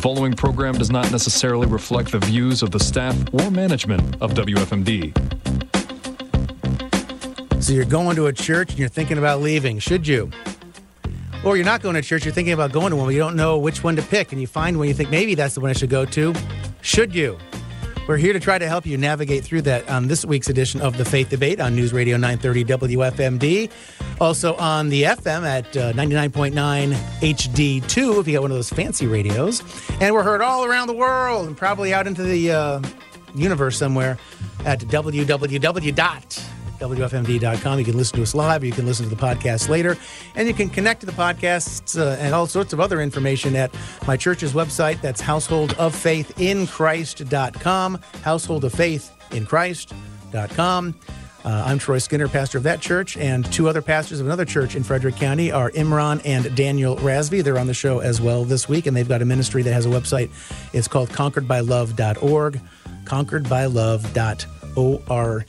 following 0.00 0.32
program 0.32 0.72
does 0.74 0.90
not 0.90 1.12
necessarily 1.12 1.66
reflect 1.66 2.12
the 2.12 2.18
views 2.20 2.62
of 2.62 2.70
the 2.70 2.80
staff 2.80 3.14
or 3.34 3.50
management 3.50 4.00
of 4.22 4.32
WFMD. 4.32 5.12
So 7.62 7.74
you're 7.74 7.84
going 7.84 8.16
to 8.16 8.26
a 8.26 8.32
church 8.32 8.70
and 8.70 8.78
you're 8.78 8.88
thinking 8.88 9.18
about 9.18 9.42
leaving. 9.42 9.78
Should 9.78 10.08
you? 10.08 10.30
Or 11.44 11.56
you're 11.56 11.66
not 11.66 11.82
going 11.82 11.96
to 11.96 12.02
church, 12.02 12.24
you're 12.24 12.32
thinking 12.32 12.54
about 12.54 12.72
going 12.72 12.90
to 12.90 12.96
one, 12.96 13.08
but 13.08 13.12
you 13.12 13.18
don't 13.18 13.36
know 13.36 13.58
which 13.58 13.84
one 13.84 13.94
to 13.96 14.02
pick, 14.02 14.32
and 14.32 14.40
you 14.40 14.46
find 14.46 14.78
one 14.78 14.88
you 14.88 14.94
think 14.94 15.10
maybe 15.10 15.34
that's 15.34 15.54
the 15.54 15.60
one 15.60 15.68
I 15.68 15.74
should 15.74 15.90
go 15.90 16.06
to. 16.06 16.34
Should 16.80 17.14
you? 17.14 17.38
We're 18.06 18.16
here 18.16 18.32
to 18.32 18.40
try 18.40 18.58
to 18.58 18.66
help 18.66 18.86
you 18.86 18.96
navigate 18.98 19.44
through 19.44 19.62
that 19.62 19.88
on 19.88 20.08
this 20.08 20.24
week's 20.24 20.48
edition 20.48 20.80
of 20.80 20.96
the 20.96 21.04
Faith 21.04 21.28
Debate 21.28 21.60
on 21.60 21.76
News 21.76 21.92
Radio 21.92 22.16
930 22.16 22.64
WFMD. 22.96 23.70
Also 24.20 24.56
on 24.56 24.88
the 24.88 25.04
FM 25.04 25.44
at 25.44 25.76
uh, 25.76 25.92
99.9 25.92 26.92
HD2 27.20 28.20
if 28.20 28.26
you 28.26 28.32
got 28.34 28.42
one 28.42 28.50
of 28.50 28.56
those 28.56 28.70
fancy 28.70 29.06
radios. 29.06 29.62
And 30.00 30.12
we're 30.12 30.24
heard 30.24 30.40
all 30.40 30.64
around 30.64 30.88
the 30.88 30.94
world 30.94 31.46
and 31.46 31.56
probably 31.56 31.94
out 31.94 32.08
into 32.08 32.24
the 32.24 32.50
uh, 32.50 32.82
universe 33.34 33.78
somewhere 33.78 34.18
at 34.64 34.80
www.wfmd.com. 36.80 37.78
You 37.78 37.84
can 37.84 37.96
listen 37.96 38.16
to 38.16 38.22
us 38.22 38.34
live, 38.34 38.64
you 38.64 38.72
can 38.72 38.86
listen 38.86 39.08
to 39.08 39.14
the 39.14 39.20
podcast 39.20 39.68
later, 39.68 39.96
and 40.34 40.48
you 40.48 40.54
can 40.54 40.70
connect 40.70 41.00
to 41.00 41.06
the 41.06 41.12
podcasts 41.12 42.00
uh, 42.00 42.16
and 42.20 42.34
all 42.34 42.46
sorts 42.46 42.72
of 42.72 42.80
other 42.80 43.00
information 43.00 43.54
at 43.54 43.72
my 44.06 44.16
church's 44.16 44.52
website. 44.52 45.00
That's 45.00 45.22
householdoffaithinchrist.com. 45.22 47.98
Householdoffaithinchrist.com. 47.98 50.94
Uh, 51.42 51.64
I'm 51.66 51.78
Troy 51.78 51.96
Skinner, 51.98 52.28
pastor 52.28 52.58
of 52.58 52.64
that 52.64 52.80
church, 52.80 53.16
and 53.16 53.50
two 53.50 53.66
other 53.68 53.80
pastors 53.80 54.20
of 54.20 54.26
another 54.26 54.44
church 54.44 54.76
in 54.76 54.82
Frederick 54.82 55.16
County 55.16 55.50
are 55.50 55.70
Imran 55.70 56.20
and 56.24 56.54
Daniel 56.54 56.96
Razvi. 56.96 57.42
They're 57.42 57.58
on 57.58 57.66
the 57.66 57.72
show 57.72 58.00
as 58.00 58.20
well 58.20 58.44
this 58.44 58.68
week, 58.68 58.84
and 58.86 58.94
they've 58.94 59.08
got 59.08 59.22
a 59.22 59.24
ministry 59.24 59.62
that 59.62 59.72
has 59.72 59.86
a 59.86 59.88
website. 59.88 60.28
It's 60.74 60.86
called 60.86 61.08
conqueredbylove.org, 61.10 62.60
conqueredbylove.org. 63.04 65.46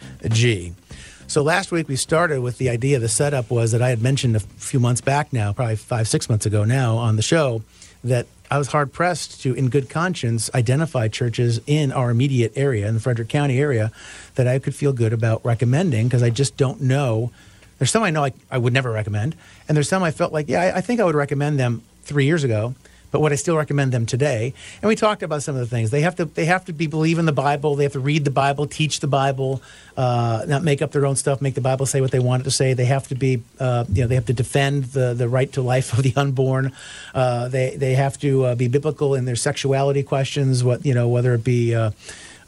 So 1.32 1.44
last 1.44 1.72
week 1.72 1.88
we 1.88 1.96
started 1.96 2.42
with 2.42 2.58
the 2.58 2.68
idea, 2.68 3.00
the 3.00 3.08
setup 3.08 3.50
was 3.50 3.72
that 3.72 3.82
I 3.82 3.88
had 3.88 4.02
mentioned 4.02 4.36
a 4.36 4.42
few 4.42 4.82
months 4.82 5.00
back 5.00 5.32
now, 5.32 5.54
probably 5.54 5.78
five, 5.78 6.10
six 6.10 6.28
months 6.28 6.46
ago 6.46 6.66
now 6.66 6.98
on 6.98 7.16
the 7.16 7.22
show, 7.22 7.64
that 8.04 8.28
I 8.52 8.58
was 8.58 8.68
hard 8.68 8.92
pressed 8.92 9.42
to, 9.44 9.54
in 9.54 9.70
good 9.70 9.90
conscience, 9.90 10.50
identify 10.54 11.08
churches 11.08 11.62
in 11.66 11.94
our 11.94 12.10
immediate 12.10 12.52
area, 12.58 12.86
in 12.86 12.96
the 12.96 13.00
Frederick 13.00 13.30
County 13.30 13.62
area, 13.62 13.94
that 14.36 14.46
I 14.46 14.60
could 14.60 14.76
feel 14.76 14.92
good 14.92 15.14
about 15.14 15.46
recommending 15.46 16.10
because 16.10 16.22
I 16.22 16.32
just 16.32 16.58
don't 16.58 16.82
know. 16.82 17.32
There's 17.80 17.92
some 17.92 18.04
I 18.04 18.10
know 18.10 18.26
I, 18.26 18.34
I 18.52 18.58
would 18.58 18.74
never 18.74 18.92
recommend, 18.92 19.38
and 19.70 19.78
there's 19.78 19.88
some 19.88 20.04
I 20.04 20.12
felt 20.12 20.34
like, 20.34 20.50
yeah, 20.50 20.60
I, 20.60 20.80
I 20.80 20.82
think 20.82 21.00
I 21.00 21.06
would 21.06 21.16
recommend 21.16 21.58
them 21.58 21.82
three 22.04 22.26
years 22.26 22.44
ago 22.44 22.76
but 23.12 23.20
would 23.20 23.32
I 23.32 23.36
still 23.36 23.58
recommend 23.58 23.92
them 23.92 24.06
today? 24.06 24.54
And 24.82 24.90
we 24.90 24.96
talked 24.96 25.22
about 25.22 25.44
some 25.44 25.56
of 25.56 25.62
the 25.62 25.68
things 25.68 25.92
they 25.92 26.02
have 26.02 26.16
to 26.16 26.26
they 26.26 26.46
have 26.46 26.66
to 26.66 26.74
be 26.74 26.88
believe 26.88 27.20
in 27.20 27.26
the 27.26 27.32
Bible. 27.32 27.76
They 27.76 27.84
have 27.84 27.94
to 27.94 28.00
read 28.00 28.26
the 28.26 28.32
Bible, 28.32 28.66
teach 28.68 29.02
the 29.02 29.08
Bible, 29.08 29.62
uh, 29.98 30.46
not 30.48 30.64
make 30.64 30.82
up 30.82 30.92
their 30.92 31.06
own 31.06 31.16
stuff, 31.16 31.42
make 31.42 31.56
the 31.56 31.62
Bible 31.62 31.86
say 31.86 32.02
what 32.02 32.12
they 32.12 32.20
want 32.20 32.42
it 32.42 32.44
to 32.46 32.52
say. 32.52 32.74
They 32.74 32.86
have 32.86 33.08
to 33.10 33.16
be 33.16 33.44
uh, 33.60 33.86
you 33.90 34.04
know 34.04 34.08
they 34.08 34.16
have 34.16 34.26
to 34.28 34.34
defend 34.34 34.86
the 34.86 35.14
the 35.14 35.28
right 35.28 35.52
to 35.54 35.62
life 35.62 35.94
of 35.94 36.04
the 36.04 36.14
unborn. 36.16 36.72
Uh, 37.14 37.50
they 37.50 37.76
they 37.76 37.96
have 37.96 38.18
to 38.20 38.46
uh, 38.46 38.56
be 38.56 38.68
biblical 38.68 39.16
in 39.16 39.26
their 39.26 39.36
sexuality 39.36 40.04
questions. 40.04 40.64
What 40.64 40.86
you 40.86 40.94
know 40.94 41.08
whether 41.08 41.34
it 41.34 41.44
be. 41.44 41.76
Uh, 41.76 41.92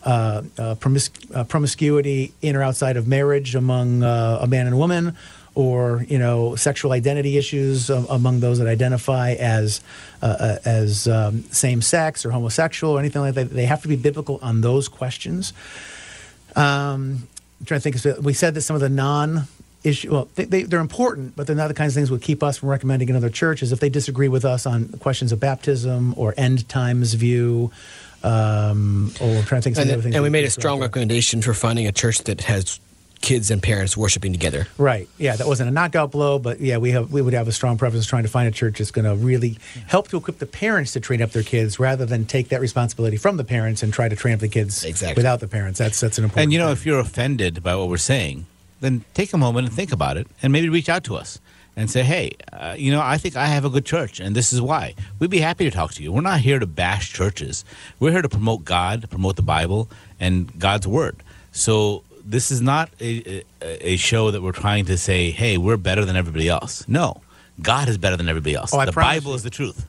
uh, 0.05 0.41
promiscu- 0.81 1.47
promiscuity 1.47 2.33
in 2.41 2.57
or 2.57 2.61
outside 2.61 2.97
of 2.97 3.07
marriage 3.07 3.55
among 3.55 4.03
a 4.03 4.45
man 4.49 4.65
and 4.65 4.75
a 4.75 4.77
woman, 4.77 5.15
or 5.55 6.05
you 6.09 6.17
know 6.17 6.55
sexual 6.55 6.91
identity 6.91 7.37
issues 7.37 7.89
um, 7.89 8.07
among 8.09 8.39
those 8.39 8.59
that 8.59 8.67
identify 8.67 9.33
as 9.33 9.81
uh, 10.21 10.25
uh, 10.25 10.57
as 10.65 11.07
um, 11.07 11.43
same 11.43 11.81
sex 11.81 12.25
or 12.25 12.31
homosexual 12.31 12.93
or 12.93 12.99
anything 12.99 13.21
like 13.21 13.35
that. 13.35 13.49
They 13.49 13.65
have 13.65 13.81
to 13.83 13.87
be 13.87 13.95
biblical 13.95 14.39
on 14.41 14.61
those 14.61 14.87
questions. 14.87 15.53
Um, 16.55 17.27
I'm 17.59 17.65
trying 17.65 17.81
to 17.81 17.91
think. 17.91 18.23
We 18.23 18.33
said 18.33 18.53
that 18.55 18.61
some 18.61 18.75
of 18.75 18.81
the 18.81 18.89
non 18.89 19.47
issue 19.83 20.11
well 20.11 20.29
they, 20.35 20.45
they, 20.45 20.63
they're 20.63 20.79
important 20.79 21.35
but 21.35 21.45
they're 21.45 21.55
not 21.55 21.67
the 21.67 21.73
kinds 21.73 21.93
of 21.93 21.95
things 21.95 22.07
that 22.09 22.13
would 22.13 22.21
keep 22.21 22.41
us 22.41 22.57
from 22.57 22.69
recommending 22.69 23.09
another 23.09 23.29
church 23.29 23.61
is 23.61 23.71
if 23.71 23.81
they 23.81 23.89
disagree 23.89 24.29
with 24.29 24.45
us 24.45 24.65
on 24.65 24.87
questions 24.99 25.31
of 25.33 25.39
baptism 25.39 26.13
or 26.17 26.33
end 26.37 26.67
times 26.69 27.13
view 27.15 27.69
um, 28.23 29.11
or 29.19 29.27
I'm 29.27 29.43
trying 29.43 29.61
to 29.61 29.61
think 29.61 29.77
And, 29.77 29.91
other 29.91 30.01
things 30.01 30.15
and 30.15 30.23
we 30.23 30.29
made 30.29 30.45
a 30.45 30.49
strong 30.49 30.77
throw 30.79 30.85
out 30.85 30.93
there. 30.93 31.01
recommendation 31.01 31.41
for 31.41 31.53
finding 31.53 31.87
a 31.87 31.91
church 31.91 32.19
that 32.19 32.41
has 32.41 32.79
kids 33.23 33.49
and 33.49 33.63
parents 33.63 33.97
worshiping 33.97 34.33
together. 34.33 34.67
Right. 34.77 35.07
Yeah, 35.17 35.35
that 35.37 35.47
wasn't 35.47 35.69
a 35.69 35.71
knockout 35.71 36.11
blow, 36.11 36.37
but 36.37 36.59
yeah, 36.59 36.77
we 36.77 36.91
have 36.91 37.11
we 37.11 37.21
would 37.23 37.33
have 37.33 37.47
a 37.47 37.51
strong 37.51 37.77
preference 37.77 38.05
trying 38.05 38.23
to 38.23 38.29
find 38.29 38.47
a 38.47 38.51
church 38.51 38.77
that's 38.77 38.91
going 38.91 39.05
to 39.05 39.15
really 39.15 39.57
help 39.87 40.09
to 40.09 40.17
equip 40.17 40.37
the 40.37 40.45
parents 40.45 40.91
to 40.93 40.99
train 40.99 41.21
up 41.23 41.31
their 41.31 41.41
kids 41.41 41.79
rather 41.79 42.05
than 42.05 42.25
take 42.25 42.49
that 42.49 42.61
responsibility 42.61 43.17
from 43.17 43.37
the 43.37 43.43
parents 43.43 43.81
and 43.81 43.91
try 43.93 44.07
to 44.09 44.15
train 44.15 44.35
up 44.35 44.41
the 44.41 44.47
kids 44.49 44.83
Exactly. 44.83 45.19
without 45.19 45.39
the 45.39 45.47
parents. 45.47 45.79
That's 45.79 45.99
that's 45.99 46.17
an 46.19 46.25
important. 46.25 46.43
And 46.43 46.53
you 46.53 46.59
know, 46.59 46.67
thing. 46.67 46.73
if 46.73 46.85
you're 46.85 46.99
offended 46.99 47.63
by 47.63 47.75
what 47.75 47.89
we're 47.89 47.97
saying, 47.97 48.45
then 48.81 49.05
take 49.15 49.33
a 49.33 49.37
moment 49.37 49.67
and 49.67 49.75
think 49.75 49.91
about 49.93 50.17
it, 50.17 50.27
and 50.43 50.51
maybe 50.53 50.67
reach 50.69 50.89
out 50.89 51.05
to 51.05 51.15
us 51.15 51.39
and 51.77 51.89
say, 51.89 52.03
"Hey, 52.03 52.33
uh, 52.51 52.75
you 52.77 52.91
know, 52.91 53.01
I 53.01 53.17
think 53.17 53.37
I 53.37 53.47
have 53.47 53.63
a 53.63 53.69
good 53.69 53.85
church, 53.85 54.19
and 54.19 54.35
this 54.35 54.51
is 54.51 54.59
why." 54.61 54.95
We'd 55.19 55.31
be 55.31 55.39
happy 55.39 55.63
to 55.63 55.71
talk 55.71 55.93
to 55.93 56.03
you. 56.03 56.11
We're 56.11 56.21
not 56.21 56.41
here 56.41 56.59
to 56.59 56.67
bash 56.67 57.13
churches. 57.13 57.63
We're 58.01 58.11
here 58.11 58.21
to 58.21 58.29
promote 58.29 58.65
God, 58.65 59.09
promote 59.09 59.37
the 59.37 59.43
Bible, 59.43 59.89
and 60.19 60.59
God's 60.59 60.85
Word. 60.87 61.23
So 61.53 62.03
this 62.25 62.51
is 62.51 62.61
not 62.61 62.89
a, 62.99 63.43
a, 63.61 63.93
a 63.93 63.97
show 63.97 64.31
that 64.31 64.41
we're 64.41 64.51
trying 64.51 64.85
to 64.85 64.97
say, 64.97 65.31
"Hey, 65.31 65.57
we're 65.57 65.77
better 65.77 66.05
than 66.05 66.15
everybody 66.15 66.49
else." 66.49 66.87
No, 66.87 67.21
God 67.61 67.89
is 67.89 67.97
better 67.97 68.17
than 68.17 68.29
everybody 68.29 68.55
else. 68.55 68.73
Oh, 68.73 68.85
the 68.85 68.91
Bible 68.91 69.31
you. 69.31 69.35
is 69.35 69.43
the 69.43 69.49
truth. 69.49 69.87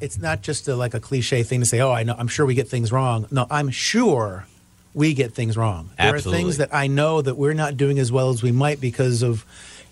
it's 0.00 0.18
not 0.18 0.42
just 0.42 0.68
a, 0.68 0.76
like 0.76 0.94
a 0.94 1.00
cliche 1.00 1.42
thing 1.42 1.60
to 1.60 1.66
say, 1.66 1.80
"Oh, 1.80 1.92
I 1.92 2.02
know, 2.02 2.14
I'm 2.18 2.28
sure 2.28 2.46
we 2.46 2.54
get 2.54 2.68
things 2.68 2.92
wrong." 2.92 3.26
No, 3.30 3.46
I'm 3.50 3.70
sure 3.70 4.46
we 4.94 5.14
get 5.14 5.32
things 5.34 5.56
wrong. 5.56 5.90
There 5.98 6.14
are 6.14 6.20
things 6.20 6.56
that 6.56 6.74
I 6.74 6.86
know 6.88 7.22
that 7.22 7.36
we're 7.36 7.54
not 7.54 7.76
doing 7.76 7.98
as 7.98 8.10
well 8.10 8.30
as 8.30 8.42
we 8.42 8.52
might 8.52 8.80
because 8.80 9.22
of 9.22 9.44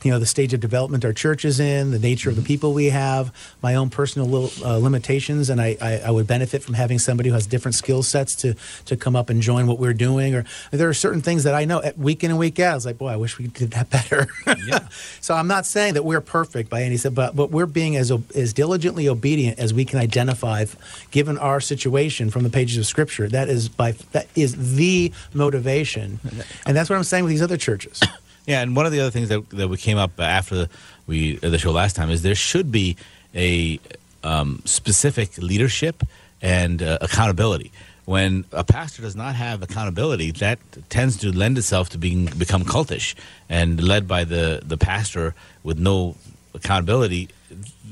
you 0.06 0.12
know 0.12 0.18
the 0.20 0.26
stage 0.26 0.54
of 0.54 0.60
development 0.60 1.04
our 1.04 1.12
church 1.12 1.44
is 1.44 1.58
in, 1.60 1.90
the 1.90 1.98
nature 1.98 2.26
Mm-hmm. 2.30 2.38
of 2.38 2.44
the 2.44 2.46
people 2.46 2.72
we 2.72 2.86
have, 2.86 3.32
my 3.62 3.74
own 3.74 3.90
personal 3.90 4.26
little, 4.26 4.66
uh, 4.66 4.78
limitations, 4.78 5.48
and 5.50 5.60
I, 5.60 5.76
I, 5.80 5.98
I 6.06 6.10
would 6.10 6.26
benefit 6.26 6.62
from 6.62 6.74
having 6.74 6.98
somebody 6.98 7.28
who 7.28 7.34
has 7.34 7.46
different 7.46 7.74
skill 7.74 8.02
sets 8.02 8.34
to 8.36 8.54
to 8.86 8.96
come 8.96 9.14
up 9.14 9.30
and 9.30 9.40
join 9.42 9.66
what 9.66 9.78
we're 9.78 9.92
doing. 9.94 10.34
Or 10.34 10.44
there 10.70 10.88
are 10.88 10.94
certain 10.94 11.20
things 11.20 11.44
that 11.44 11.54
I 11.54 11.64
know 11.64 11.82
at 11.82 11.98
week 11.98 12.24
in 12.24 12.30
and 12.30 12.38
week 12.38 12.58
out. 12.58 12.72
I 12.72 12.74
was 12.74 12.86
like, 12.86 12.98
boy, 12.98 13.08
I 13.08 13.16
wish 13.16 13.38
we 13.38 13.48
did 13.48 13.72
that 13.72 13.90
better. 13.90 14.26
Yeah. 14.66 14.88
so 15.20 15.34
I'm 15.34 15.46
not 15.46 15.66
saying 15.66 15.94
that 15.94 16.04
we're 16.04 16.20
perfect 16.20 16.70
by 16.70 16.82
any 16.82 16.96
but 17.12 17.36
but 17.36 17.50
we're 17.50 17.66
being 17.66 17.96
as 17.96 18.10
as 18.34 18.52
diligently 18.52 19.08
obedient 19.08 19.58
as 19.58 19.74
we 19.74 19.84
can 19.84 19.98
identify, 19.98 20.64
given 21.10 21.38
our 21.38 21.60
situation 21.60 22.30
from 22.30 22.42
the 22.42 22.50
pages 22.50 22.78
of 22.78 22.86
Scripture. 22.86 23.28
That 23.28 23.48
is 23.48 23.68
by 23.68 23.92
that 24.12 24.26
is 24.34 24.76
the 24.76 25.12
motivation, 25.34 26.18
and 26.64 26.76
that's 26.76 26.88
what 26.90 26.96
I'm 26.96 27.04
saying 27.04 27.24
with 27.24 27.30
these 27.30 27.42
other 27.42 27.56
churches. 27.56 28.00
Yeah, 28.46 28.62
and 28.62 28.76
one 28.76 28.86
of 28.86 28.92
the 28.92 29.00
other 29.00 29.10
things 29.10 29.28
that, 29.28 29.48
that 29.50 29.68
we 29.68 29.76
came 29.76 29.98
up 29.98 30.18
after 30.20 30.68
we 31.06 31.38
uh, 31.42 31.50
the 31.50 31.58
show 31.58 31.72
last 31.72 31.96
time 31.96 32.10
is 32.10 32.22
there 32.22 32.34
should 32.34 32.70
be 32.70 32.96
a 33.34 33.80
um, 34.22 34.62
specific 34.64 35.36
leadership 35.38 36.02
and 36.40 36.82
uh, 36.82 36.98
accountability. 37.00 37.72
When 38.04 38.44
a 38.52 38.62
pastor 38.62 39.02
does 39.02 39.16
not 39.16 39.34
have 39.34 39.62
accountability, 39.62 40.30
that 40.32 40.60
tends 40.88 41.16
to 41.18 41.32
lend 41.36 41.58
itself 41.58 41.88
to 41.90 41.98
being 41.98 42.26
become 42.26 42.62
cultish 42.62 43.16
and 43.48 43.82
led 43.82 44.06
by 44.06 44.22
the 44.24 44.62
the 44.64 44.76
pastor 44.78 45.34
with 45.64 45.78
no 45.78 46.14
accountability. 46.54 47.28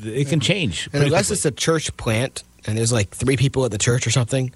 It 0.05 0.29
can 0.29 0.39
change. 0.41 0.89
And 0.93 1.03
unless 1.03 1.29
quickly. 1.29 1.35
it's 1.35 1.45
a 1.47 1.51
church 1.51 1.97
plant 1.97 2.45
and 2.67 2.79
there's 2.79 2.93
like 2.93 3.11
three 3.11 3.37
people 3.37 3.65
at 3.65 3.71
the 3.73 3.79
church 3.79 4.07
or 4.07 4.11
something, 4.11 4.53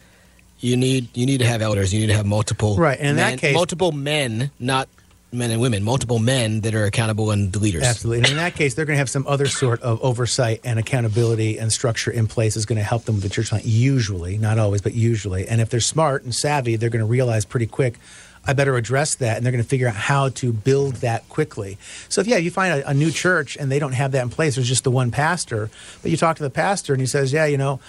you 0.61 0.77
need 0.77 1.17
you 1.17 1.27
need 1.27 1.39
to 1.39 1.47
have 1.47 1.61
elders. 1.61 1.93
You 1.93 2.01
need 2.01 2.09
to 2.09 2.15
have 2.15 2.27
multiple 2.27 2.77
Right, 2.77 2.99
and 2.99 3.11
in 3.11 3.17
that 3.17 3.39
case- 3.39 3.55
multiple 3.55 3.93
men, 3.93 4.51
not 4.61 4.89
men 5.31 5.51
and 5.51 5.61
women, 5.61 5.83
multiple 5.83 6.19
men 6.19 6.63
that 6.63 6.75
are 6.75 6.85
accountable 6.85 7.31
and 7.31 7.53
the 7.53 7.59
leaders. 7.59 7.83
Absolutely. 7.83 8.19
And 8.19 8.29
in 8.29 8.37
that 8.37 8.55
case, 8.55 8.75
they're 8.75 8.87
going 8.87 8.95
to 8.95 8.99
have 8.99 9.11
some 9.11 9.27
other 9.27 9.47
sort 9.47 9.83
of 9.83 10.03
oversight 10.03 10.61
and 10.65 10.79
accountability 10.79 11.59
and 11.59 11.71
structure 11.71 12.11
in 12.11 12.27
place 12.27 12.57
is 12.57 12.65
going 12.65 12.79
to 12.79 12.83
help 12.83 13.05
them 13.05 13.17
with 13.17 13.25
the 13.25 13.29
church 13.29 13.51
plant, 13.51 13.67
usually, 13.67 14.39
not 14.39 14.59
always, 14.59 14.81
but 14.81 14.95
usually. 14.95 15.47
And 15.47 15.61
if 15.61 15.69
they're 15.69 15.81
smart 15.81 16.23
and 16.25 16.35
savvy, 16.35 16.77
they're 16.77 16.89
going 16.89 17.05
to 17.05 17.07
realize 17.07 17.45
pretty 17.45 17.67
quick, 17.67 17.99
I 18.47 18.55
better 18.55 18.77
address 18.77 19.17
that. 19.17 19.37
And 19.37 19.45
they're 19.45 19.53
going 19.53 19.63
to 19.63 19.69
figure 19.69 19.89
out 19.89 19.97
how 19.97 20.31
to 20.31 20.53
build 20.53 20.97
that 20.97 21.29
quickly. 21.29 21.77
So, 22.09 22.23
if, 22.23 22.27
yeah, 22.27 22.39
you 22.39 22.51
find 22.51 22.81
a, 22.81 22.89
a 22.89 22.95
new 22.95 23.11
church 23.11 23.57
and 23.59 23.71
they 23.71 23.79
don't 23.79 23.93
have 23.93 24.13
that 24.13 24.23
in 24.23 24.31
place, 24.31 24.55
there's 24.55 24.69
just 24.69 24.85
the 24.85 24.91
one 24.91 25.11
pastor, 25.11 25.69
but 26.01 26.11
you 26.11 26.17
talk 26.17 26.39
to 26.39 26.43
the 26.43 26.51
pastor 26.51 26.95
and 26.95 27.01
he 27.03 27.07
says, 27.07 27.35
yeah, 27.35 27.45
you 27.45 27.59
know, 27.59 27.81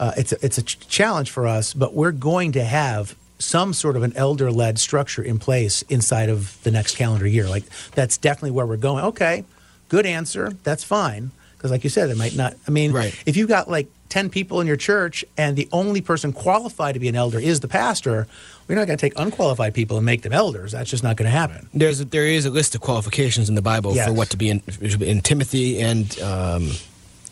uh, 0.00 0.12
it's, 0.16 0.32
a, 0.32 0.44
it's 0.44 0.58
a 0.58 0.62
ch- 0.62 0.88
challenge 0.88 1.30
for 1.30 1.46
us, 1.46 1.74
but 1.74 1.94
we're 1.94 2.12
going 2.12 2.52
to 2.52 2.64
have 2.64 3.14
some 3.38 3.72
sort 3.72 3.96
of 3.96 4.02
an 4.02 4.12
elder 4.16 4.50
led 4.50 4.78
structure 4.78 5.22
in 5.22 5.38
place 5.38 5.82
inside 5.82 6.28
of 6.28 6.60
the 6.64 6.70
next 6.70 6.96
calendar 6.96 7.26
year. 7.26 7.48
Like 7.48 7.64
that's 7.94 8.16
definitely 8.18 8.50
where 8.52 8.66
we're 8.66 8.76
going. 8.76 9.04
Okay, 9.04 9.44
good 9.88 10.06
answer. 10.06 10.52
That's 10.64 10.84
fine. 10.84 11.30
Because, 11.56 11.70
like 11.72 11.82
you 11.82 11.90
said, 11.90 12.08
it 12.08 12.16
might 12.16 12.36
not. 12.36 12.54
I 12.68 12.70
mean, 12.70 12.92
Right. 12.92 13.12
if 13.26 13.36
you've 13.36 13.48
got 13.48 13.68
like 13.68 13.88
10 14.10 14.30
people 14.30 14.60
in 14.60 14.66
your 14.68 14.76
church 14.76 15.24
and 15.36 15.56
the 15.56 15.68
only 15.72 16.00
person 16.00 16.32
qualified 16.32 16.94
to 16.94 17.00
be 17.00 17.08
an 17.08 17.16
elder 17.16 17.38
is 17.40 17.58
the 17.60 17.66
pastor, 17.68 18.28
we're 18.68 18.76
not 18.76 18.86
going 18.86 18.96
to 18.96 19.00
take 19.00 19.18
unqualified 19.18 19.74
people 19.74 19.96
and 19.96 20.06
make 20.06 20.22
them 20.22 20.32
elders. 20.32 20.70
That's 20.70 20.88
just 20.88 21.02
not 21.02 21.16
going 21.16 21.26
to 21.26 21.36
happen. 21.36 21.68
There's 21.74 22.00
a, 22.00 22.04
there 22.04 22.26
is 22.26 22.46
a 22.46 22.50
list 22.50 22.76
of 22.76 22.80
qualifications 22.80 23.48
in 23.48 23.56
the 23.56 23.62
Bible 23.62 23.92
Yes. 23.96 24.06
for 24.06 24.12
what 24.12 24.30
to 24.30 24.36
be 24.36 24.48
in 24.50 24.62
in 25.00 25.20
Timothy 25.20 25.80
and 25.80 26.20
um, 26.20 26.70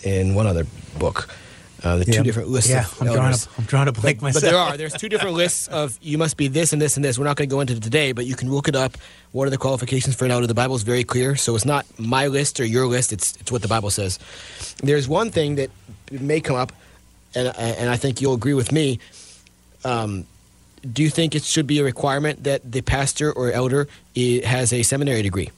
in 0.03 0.35
one 0.35 0.49
other 0.49 0.67
book. 0.99 1.29
Uh, 1.83 1.97
the 1.97 2.05
two 2.07 2.23
different 2.23 2.49
lists 2.49 2.71
Yeah, 2.71 2.87
I'm 3.01 3.07
drawing, 3.07 3.35
a. 3.35 3.37
I'm 3.59 3.65
drawing 3.65 3.89
a 3.89 3.93
blank 3.93 4.19
But, 4.19 4.23
myself. 4.23 4.43
but 4.43 4.51
there 4.51 4.59
are. 4.59 4.77
There's 4.77 4.95
two 4.95 5.09
different 5.09 5.37
lists 5.37 5.69
of 5.69 5.99
you 6.01 6.17
must 6.17 6.37
be 6.37 6.49
this 6.49 6.73
and 6.73 6.81
this 6.81 6.97
and 6.97 7.05
this. 7.05 7.19
We're 7.19 7.27
not 7.27 7.37
going 7.37 7.49
to 7.49 7.55
go 7.55 7.61
into 7.61 7.75
it 7.75 7.83
today, 7.83 8.13
but 8.13 8.25
you 8.27 8.35
can 8.35 8.51
look 8.51 8.67
it 8.69 8.75
up. 8.75 8.97
What 9.33 9.47
are 9.47 9.51
the 9.51 9.59
qualifications 9.59 10.15
for 10.17 10.25
an 10.25 10.31
elder? 10.31 10.47
The 10.47 10.55
Bible 10.55 10.75
is 10.75 10.83
very 10.83 11.05
clear, 11.05 11.37
so 11.37 11.55
it's 11.55 11.67
not 11.67 11.85
my 11.99 12.29
list 12.29 12.61
or 12.61 12.65
your 12.65 12.87
list. 12.87 13.13
It's 13.13 13.37
it's 13.37 13.53
what 13.53 13.61
the 13.63 13.69
Bible 13.69 13.91
says. 13.91 14.19
There's 14.83 15.07
one 15.07 15.31
thing 15.31 15.57
that 15.57 15.71
may 16.11 16.41
come 16.41 16.57
up, 16.57 16.73
and 17.35 17.49
and 17.59 17.91
I 17.91 17.97
think 17.97 18.21
you'll 18.23 18.35
agree 18.35 18.55
with 18.55 18.73
me. 18.73 18.99
Um, 19.85 20.27
do 20.93 21.03
you 21.03 21.11
think 21.11 21.35
it 21.35 21.43
should 21.45 21.67
be 21.67 21.79
a 21.81 21.85
requirement 21.85 22.45
that 22.45 22.71
the 22.73 22.81
pastor 22.81 23.33
or 23.33 23.51
elder 23.53 23.87
has 24.45 24.73
a 24.73 24.83
seminary 24.83 25.23
degree? 25.23 25.51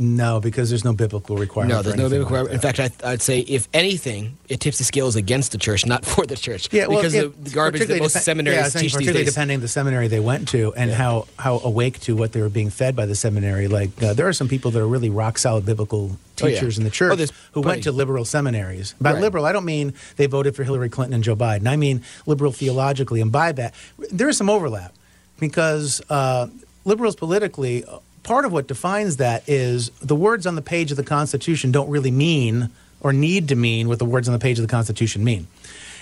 No, 0.00 0.38
because 0.38 0.68
there's 0.70 0.84
no 0.84 0.92
biblical 0.92 1.36
requirement. 1.36 1.74
No, 1.76 1.82
there's 1.82 1.96
no 1.96 2.08
biblical 2.08 2.36
like 2.36 2.44
requirement. 2.48 2.54
In 2.54 2.60
fact, 2.60 3.02
I, 3.04 3.10
I'd 3.12 3.20
say 3.20 3.40
if 3.40 3.68
anything, 3.74 4.38
it 4.48 4.60
tips 4.60 4.78
the 4.78 4.84
scales 4.84 5.16
against 5.16 5.50
the 5.50 5.58
church, 5.58 5.84
not 5.86 6.04
for 6.12 6.24
the 6.24 6.36
church. 6.36 6.68
Yeah, 6.72 6.86
well, 6.86 6.98
because 6.98 7.16
of 7.16 7.44
the 7.44 7.50
garbage 7.50 7.88
that 7.88 7.98
most 7.98 8.14
depe- 8.16 8.20
seminaries 8.20 8.56
yeah, 8.56 8.60
I 8.60 8.64
was 8.66 8.72
saying 8.74 8.82
teach 8.84 8.92
these 8.92 8.96
particularly 8.98 9.24
days. 9.24 9.34
depending 9.34 9.58
the 9.60 9.66
seminary 9.66 10.06
they 10.06 10.20
went 10.20 10.46
to 10.50 10.72
and 10.74 10.90
Yeah. 10.90 10.96
how 10.96 11.26
how 11.36 11.58
awake 11.64 11.98
to 12.02 12.14
what 12.14 12.30
they 12.32 12.40
were 12.40 12.48
being 12.48 12.70
fed 12.70 12.94
by 12.94 13.06
the 13.06 13.16
seminary. 13.16 13.66
Like 13.66 14.00
uh, 14.00 14.12
there 14.14 14.28
are 14.28 14.32
some 14.32 14.46
people 14.46 14.70
that 14.70 14.80
are 14.80 14.86
really 14.86 15.10
rock 15.10 15.36
solid 15.36 15.66
biblical 15.66 16.16
Oh, 16.40 16.46
yeah. 16.46 16.54
teachers 16.54 16.78
in 16.78 16.84
the 16.84 16.90
Oh, 16.90 16.92
church 16.92 17.16
there's 17.18 17.32
who 17.50 17.62
plenty. 17.62 17.66
went 17.78 17.82
to 17.84 17.90
liberal 17.92 18.24
seminaries. 18.24 18.94
By 19.00 19.14
Right. 19.14 19.20
liberal, 19.20 19.44
I 19.46 19.50
don't 19.50 19.64
mean 19.64 19.94
they 20.14 20.26
voted 20.26 20.54
for 20.54 20.62
Hillary 20.62 20.88
Clinton 20.88 21.14
and 21.14 21.24
Joe 21.24 21.34
Biden. 21.34 21.66
I 21.66 21.74
mean 21.74 22.02
liberal 22.26 22.52
theologically 22.52 23.20
and 23.20 23.32
by 23.32 23.50
that 23.50 23.74
there 24.12 24.28
is 24.28 24.36
some 24.36 24.48
overlap 24.48 24.94
because 25.40 26.00
uh, 26.08 26.46
liberals 26.84 27.16
politically. 27.16 27.84
Part 28.28 28.44
of 28.44 28.52
what 28.52 28.66
defines 28.66 29.16
that 29.16 29.42
is 29.48 29.88
the 30.02 30.14
words 30.14 30.46
on 30.46 30.54
the 30.54 30.60
page 30.60 30.90
of 30.90 30.98
the 30.98 31.02
Constitution 31.02 31.72
don't 31.72 31.88
really 31.88 32.10
mean 32.10 32.68
or 33.00 33.10
need 33.14 33.48
to 33.48 33.56
mean 33.56 33.88
what 33.88 33.98
the 33.98 34.04
words 34.04 34.28
on 34.28 34.34
the 34.34 34.38
page 34.38 34.58
of 34.58 34.62
the 34.66 34.70
Constitution 34.70 35.24
mean. 35.24 35.46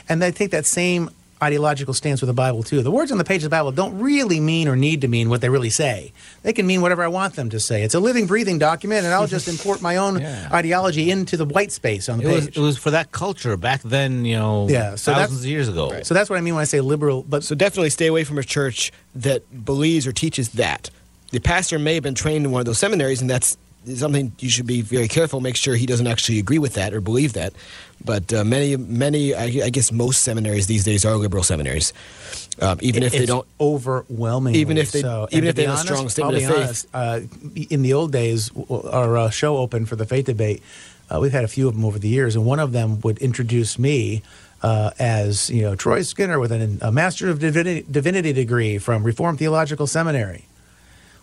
And 0.09 0.21
they 0.21 0.33
take 0.33 0.51
that 0.51 0.67
same 0.67 1.09
ideological 1.41 1.95
stance 1.95 2.21
with 2.21 2.27
the 2.27 2.35
Bible 2.35 2.65
too. 2.65 2.83
The 2.83 2.91
words 2.91 3.13
on 3.13 3.19
the 3.19 3.25
page 3.25 3.45
of 3.45 3.51
the 3.51 3.51
Bible 3.51 3.71
don't 3.71 4.01
really 4.01 4.41
mean 4.41 4.67
or 4.67 4.75
need 4.75 5.03
to 5.03 5.09
mean 5.09 5.29
what 5.29 5.41
they 5.41 5.51
really 5.51 5.71
say. 5.71 6.13
They 6.43 6.53
can 6.53 6.67
mean 6.67 6.81
whatever 6.81 7.05
I 7.05 7.09
want 7.09 7.35
them 7.37 7.49
to 7.51 7.61
say. 7.61 7.85
It's 7.85 7.95
a 7.95 8.01
living, 8.01 8.27
breathing 8.27 8.59
document, 8.59 9.05
and 9.05 9.15
I'll 9.15 9.29
just 9.29 9.47
import 9.47 9.81
my 9.81 9.97
own 9.99 10.19
Yeah. 10.21 10.49
ideology 10.53 11.11
into 11.13 11.37
the 11.37 11.45
white 11.45 11.71
space 11.71 12.09
on 12.09 12.19
the 12.19 12.29
It 12.29 12.33
was, 12.35 12.45
page. 12.47 12.57
it 12.57 12.61
was 12.61 12.77
for 12.79 12.91
that 12.91 13.13
culture 13.13 13.57
back 13.57 13.83
then, 13.83 14.25
you 14.25 14.35
know, 14.37 14.67
Yeah, 14.69 14.97
so 14.97 15.13
thousands 15.15 15.41
of 15.43 15.47
years 15.47 15.69
ago. 15.69 16.01
so 16.03 16.13
that's 16.13 16.29
what 16.29 16.39
I 16.39 16.41
mean 16.41 16.55
when 16.57 16.63
I 16.63 16.65
say 16.65 16.81
liberal. 16.81 17.23
But 17.29 17.45
So 17.45 17.55
definitely 17.55 17.91
stay 17.91 18.07
away 18.09 18.25
from 18.25 18.39
a 18.39 18.43
church 18.43 18.91
that 19.15 19.65
believes 19.65 20.09
or 20.09 20.13
teaches 20.13 20.49
that. 20.51 20.91
The 21.33 21.41
pastor 21.41 21.79
may 21.79 21.95
have 21.95 22.03
been 22.03 22.15
trained 22.15 22.45
in 22.45 22.51
one 22.53 22.61
of 22.61 22.67
those 22.67 22.79
seminaries, 22.79 23.21
and 23.21 23.29
that's 23.29 23.57
something 23.97 24.33
you 24.41 24.49
should 24.51 24.67
be 24.67 24.81
very 24.81 25.09
careful. 25.09 25.41
Make 25.41 25.57
sure 25.57 25.75
he 25.77 25.87
doesn't 25.87 26.07
actually 26.07 26.39
agree 26.39 26.59
with 26.59 26.75
that 26.75 26.93
or 26.95 27.01
believe 27.01 27.35
that. 27.35 27.53
But 28.05 28.33
uh, 28.33 28.45
many, 28.45 28.77
many, 28.77 29.35
I, 29.35 29.45
I 29.67 29.71
guess 29.71 29.91
most 29.93 30.23
seminaries 30.23 30.67
these 30.67 30.85
days 30.85 31.05
are 31.05 31.15
liberal 31.17 31.43
seminaries, 31.43 31.93
um, 32.61 32.79
even 32.83 33.03
if 33.03 33.13
they 33.13 33.27
don't. 33.27 33.47
overwhelmingly 33.61 34.61
Even 34.61 34.77
if 34.77 34.93
they- 34.93 35.03
so. 35.03 35.29
even 35.31 35.49
if 35.49 35.55
they 35.55 35.63
be 35.63 35.67
have 35.67 35.79
a 35.79 35.81
strong 35.83 35.99
honest, 36.01 36.17
statement 36.17 36.37
of 36.37 36.43
faith. 36.49 36.57
honest, 36.59 36.87
uh, 36.95 37.21
in 37.71 37.83
the 37.83 37.93
old 37.93 38.13
days, 38.13 38.51
our 38.71 39.17
uh, 39.17 39.31
show 39.31 39.57
open 39.59 39.87
for 39.87 39.97
the 39.97 40.05
faith 40.07 40.27
debate. 40.27 40.63
Uh, 41.09 41.21
we've 41.21 41.33
had 41.33 41.45
a 41.45 41.49
few 41.49 41.69
of 41.69 41.75
them 41.75 41.85
over 41.85 41.99
the 41.99 42.09
years, 42.09 42.35
and 42.35 42.45
one 42.45 42.59
of 42.59 42.73
them 42.73 43.01
would 43.03 43.19
introduce 43.19 43.79
me 43.79 44.23
uh, 44.63 44.91
as 44.99 45.49
you 45.51 45.63
know 45.63 45.75
Troy 45.77 46.03
Skinner 46.03 46.39
with 46.41 46.51
an, 46.51 46.79
a 46.83 46.91
Master 46.91 47.31
of 47.31 47.39
Divinity, 47.39 47.87
Divinity 47.91 48.33
degree 48.33 48.79
from 48.79 49.05
Reformed 49.05 49.39
Theological 49.39 49.87
Seminary. 49.87 50.45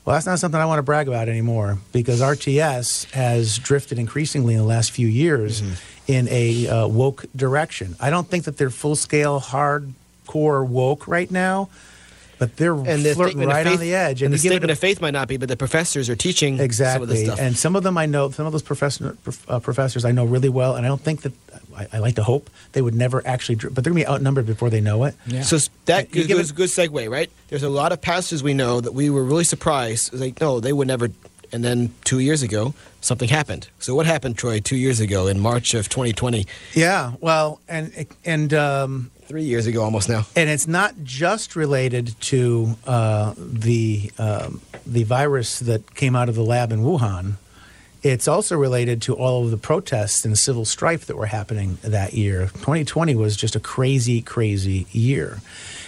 Well, 0.05 0.15
that's 0.15 0.25
not 0.25 0.39
something 0.39 0.59
I 0.59 0.65
want 0.65 0.79
to 0.79 0.83
brag 0.83 1.07
about 1.07 1.29
anymore 1.29 1.77
because 1.93 2.19
RTS 2.19 3.09
has 3.11 3.57
drifted 3.57 3.97
increasingly 3.99 4.53
in 4.53 4.59
the 4.59 4.65
last 4.65 4.91
few 4.91 5.07
years 5.07 5.61
Mm-hmm. 5.61 5.73
in 6.11 6.27
a 6.29 6.67
uh, 6.67 6.87
woke 6.87 7.25
direction. 7.35 7.95
I 8.01 8.09
don't 8.09 8.27
think 8.27 8.43
that 8.43 8.57
they're 8.57 8.69
full 8.69 8.97
scale, 8.97 9.39
hardcore 9.39 10.67
woke 10.67 11.07
right 11.07 11.31
now, 11.31 11.69
but 12.39 12.55
they're 12.57 12.73
And 12.73 13.03
the 13.05 13.13
flirting 13.13 13.39
right 13.39 13.63
faith, 13.65 13.75
on 13.75 13.79
the 13.79 13.93
edge. 13.95 14.21
And, 14.21 14.33
the 14.33 14.37
you 14.37 14.43
give 14.43 14.51
it 14.51 14.55
statement 14.55 14.71
a- 14.71 14.73
of 14.73 14.79
faith 14.79 15.01
might 15.01 15.11
not 15.13 15.27
be, 15.27 15.37
but 15.37 15.49
the 15.49 15.55
professors 15.57 16.09
are 16.09 16.15
teaching 16.15 16.55
some 16.57 16.63
of 16.63 16.69
this 16.69 17.19
Exactly, 17.19 17.25
stuff. 17.25 17.39
and 17.39 17.57
some 17.57 17.75
of 17.75 17.83
them 17.83 17.97
I 17.97 18.05
know. 18.05 18.29
Some 18.31 18.45
of 18.45 18.51
those 18.51 18.61
professor, 18.61 19.15
prof- 19.23 19.49
uh, 19.49 19.59
professors 19.59 20.05
I 20.05 20.11
know 20.11 20.25
really 20.25 20.49
well, 20.49 20.75
and 20.75 20.85
I 20.85 20.89
don't 20.89 21.01
think 21.01 21.21
that 21.21 21.33
I, 21.75 21.87
I 21.93 21.97
like 21.99 22.15
to 22.15 22.23
hope 22.23 22.49
they 22.73 22.81
would 22.81 22.95
never 22.95 23.25
actually, 23.25 23.55
but 23.55 23.75
they're 23.83 23.91
gonna 23.91 23.95
be 23.95 24.07
outnumbered 24.07 24.45
before 24.45 24.69
they 24.69 24.81
know 24.81 25.03
it. 25.05 25.15
Yeah. 25.27 25.41
So 25.43 25.55
s- 25.57 25.69
that 25.85 26.09
You 26.13 26.21
goes, 26.21 26.27
give 26.27 26.37
goes 26.37 26.49
it- 26.51 26.55
good 26.55 26.69
segue, 26.69 27.09
right? 27.09 27.29
There's 27.49 27.63
a 27.63 27.69
lot 27.69 27.91
of 27.91 28.01
pastors 28.01 28.43
we 28.43 28.53
know 28.53 28.81
that 28.81 28.93
we 28.93 29.09
were 29.09 29.23
really 29.23 29.43
surprised. 29.43 30.11
It's 30.13 30.21
like, 30.21 30.39
no, 30.41 30.59
they 30.59 30.73
would 30.73 30.87
never. 30.87 31.09
And 31.51 31.63
then 31.63 31.93
two 32.03 32.17
years 32.19 32.41
ago, 32.41 32.73
something 33.01 33.29
happened. 33.29 33.67
So 33.79 33.93
what 33.93 34.07
happened, 34.07 34.37
Troy? 34.39 34.59
Two 34.59 34.75
years 34.75 34.99
ago, 34.99 35.27
in 35.27 35.39
March 35.39 35.75
of 35.75 35.87
2020, 35.87 36.47
Yeah, 36.73 37.11
well, 37.21 37.59
and 37.69 38.07
and 38.25 38.51
um, 38.55 39.11
three 39.33 39.41
years 39.41 39.65
ago, 39.65 39.81
almost 39.81 40.09
now. 40.09 40.27
and 40.35 40.47
it's 40.47 40.67
not 40.67 40.93
just 41.03 41.55
related 41.55 42.13
to 42.21 42.75
uh, 42.85 43.33
the 43.35 44.11
um, 44.19 44.61
the 44.85 45.03
virus 45.05 45.57
that 45.57 45.95
came 45.95 46.15
out 46.15 46.29
of 46.29 46.35
the 46.35 46.43
lab 46.43 46.71
in 46.71 46.81
Wuhan. 46.81 47.33
It's 48.03 48.27
also 48.27 48.55
related 48.55 49.01
to 49.03 49.15
all 49.15 49.43
of 49.43 49.49
the 49.49 49.57
protests 49.57 50.23
and 50.23 50.37
civil 50.37 50.65
strife 50.65 51.07
that 51.07 51.17
were 51.17 51.25
happening 51.25 51.79
that 51.81 52.13
year. 52.13 52.41
2020 52.41 53.15
was 53.15 53.35
just 53.35 53.55
a 53.55 53.59
crazy, 53.59 54.21
crazy 54.21 54.85
year, 54.91 55.39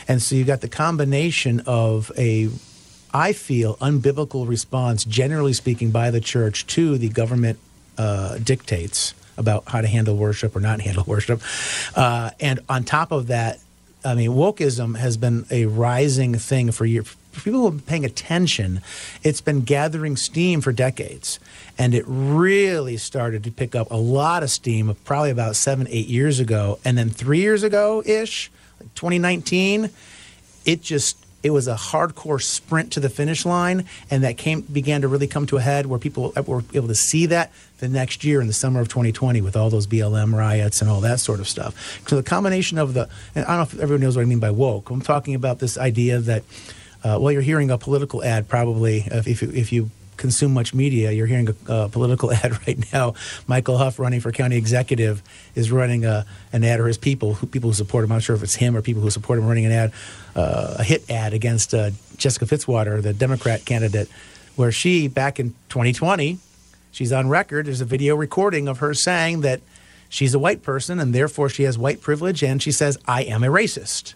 and 0.07 0.24
so 0.24 0.33
you've 0.33 0.47
got 0.47 0.62
the 0.62 0.68
combination 0.68 1.62
of 1.68 2.12
a 2.18 2.50
I 3.13 3.31
feel 3.31 3.75
unbiblical 3.75 4.47
response, 4.47 5.06
generally 5.06 5.53
speaking, 5.53 5.92
by 5.92 6.09
the 6.09 6.19
church 6.19 6.65
to 6.68 6.97
the 6.97 7.09
government 7.09 7.59
uh, 7.95 8.39
dictates 8.39 9.13
about 9.38 9.64
how 9.68 9.82
to 9.82 9.88
handle 9.88 10.16
worship 10.16 10.56
or 10.56 10.60
not 10.60 10.82
handle 10.82 11.04
worship. 11.08 11.42
Uh, 11.96 12.32
and 12.40 12.60
on 12.70 12.84
top 12.84 13.12
of 13.12 13.28
that, 13.28 13.60
I 14.04 14.14
mean, 14.14 14.32
wokeism 14.32 14.98
has 14.98 15.18
been 15.18 15.46
a 15.50 15.66
rising 15.66 16.36
thing 16.36 16.72
for 16.72 16.86
years. 16.86 17.16
People 17.34 17.62
who 17.62 17.66
have 17.66 17.78
been 17.78 17.86
paying 17.86 18.06
attention, 18.06 18.82
it's 19.24 19.42
been 19.42 19.62
gathering 19.62 20.16
steam 20.16 20.62
for 20.62 20.72
decades. 20.72 21.40
And 21.78 21.94
it 21.94 22.06
really 22.08 22.98
started 22.98 23.44
to 23.44 23.52
pick 23.52 23.76
up 23.76 23.92
a 23.92 23.98
lot 23.98 24.44
of 24.44 24.50
steam 24.50 24.96
probably 25.04 25.32
about 25.32 25.56
seven, 25.56 25.88
eight 25.90 26.08
years 26.08 26.40
ago. 26.40 26.80
And 26.86 26.98
then 26.98 27.10
three 27.10 27.40
years 27.42 27.64
ago 27.64 28.04
ish, 28.06 28.52
2019, 28.94 29.90
it 30.66 30.81
just 30.81 31.25
it 31.45 31.51
was 31.51 31.68
a 31.68 31.75
hardcore 31.75 32.42
sprint 32.42 32.94
to 32.94 33.00
the 33.00 33.07
finish 33.07 33.45
line, 33.45 33.86
and 34.09 34.24
that 34.24 34.36
came 34.36 34.62
began 34.62 35.01
to 35.01 35.07
really 35.07 35.27
come 35.27 35.45
to 35.45 35.57
a 35.57 35.62
head 35.62 35.86
where 35.86 36.00
people 36.00 36.33
were 36.47 36.63
able 36.74 36.88
to 36.88 36.95
see 36.95 37.27
that 37.27 37.51
the 37.77 37.88
next 37.88 38.24
year 38.24 38.42
in 38.42 38.47
the 38.47 38.53
summer 38.53 38.81
of 38.81 38.88
2020 38.88 39.42
with 39.42 39.56
all 39.56 39.69
those 39.69 39.86
BLM 39.86 40.33
riots 40.33 40.81
and 40.81 40.89
all 40.89 41.01
that 41.01 41.19
sort 41.19 41.39
of 41.39 41.47
stuff. 41.47 42.01
So 42.07 42.15
the 42.15 42.24
combination 42.24 42.80
of 42.80 42.95
the 42.95 43.07
and 43.36 43.45
I 43.45 43.50
don't 43.50 43.57
know 43.57 43.77
if 43.77 43.80
everyone 43.80 44.01
knows 44.01 44.15
what 44.15 44.24
I 44.24 44.25
mean 44.25 44.39
by 44.39 44.50
woke. 44.50 44.90
I'm 44.90 45.02
talking 45.02 45.35
about 45.35 45.59
this 45.59 45.78
idea 45.78 46.18
that 46.18 46.42
uh, 47.04 47.19
well, 47.21 47.31
you're 47.31 47.44
hearing 47.44 47.69
a 47.69 47.78
political 47.78 48.23
ad 48.23 48.49
probably 48.49 49.04
if, 49.06 49.28
if 49.28 49.44
you, 49.44 49.52
if 49.54 49.71
you 49.71 49.92
consume 50.18 50.54
much 50.54 50.74
media, 50.74 51.12
you're 51.12 51.28
hearing 51.28 51.50
a, 51.50 51.74
a 51.74 51.90
political 51.90 52.31
ad 52.44 52.68
right 52.68 52.92
now. 52.94 53.14
Michael 53.48 53.78
Hough, 53.78 54.00
running 54.00 54.19
for 54.19 54.31
county 54.31 54.57
executive, 54.57 55.22
is 55.56 55.72
running 55.72 56.06
a, 56.06 56.26
an 56.54 56.64
ad, 56.64 56.80
or 56.80 56.88
his 56.88 56.98
people, 56.98 57.36
who, 57.36 57.48
people 57.48 57.69
who 57.69 57.74
support 57.74 58.04
him. 58.04 58.12
I'm 58.12 58.18
not 58.18 58.24
sure 58.24 58.36
if 58.36 58.44
it's 58.44 58.56
him 58.56 58.76
or 58.76 58.81
people 58.81 59.02
who 59.02 59.10
support 59.10 59.40
him, 59.40 59.48
running 59.48 59.66
an 59.66 59.72
ad, 59.72 59.94
uh, 60.36 60.76
a 60.80 60.84
hit 60.84 61.10
ad 61.10 61.34
against 61.34 61.74
uh, 61.74 61.92
Jessica 62.18 62.45
Fitzwater, 62.45 63.02
the 63.02 63.14
Democrat 63.14 63.66
candidate, 63.66 64.10
where 64.56 64.72
she 64.72 65.07
back 65.07 65.40
in 65.40 65.52
2020, 65.69 66.40
she's 66.92 67.12
on 67.12 67.30
record. 67.30 67.66
There's 67.66 67.81
a 67.81 67.86
video 67.86 68.16
recording 68.16 68.68
of 68.68 68.80
her 68.80 68.94
saying 68.94 69.42
that 69.42 69.62
she's 70.10 70.34
a 70.34 70.40
white 70.40 70.64
person 70.64 71.00
and 71.00 71.14
therefore 71.14 71.50
she 71.50 71.64
has 71.64 71.78
white 71.78 72.02
privilege, 72.02 72.44
and 72.44 72.62
she 72.62 72.72
says, 72.72 72.98
"I 73.07 73.24
am 73.24 73.44
a 73.44 73.48
racist." 73.48 74.14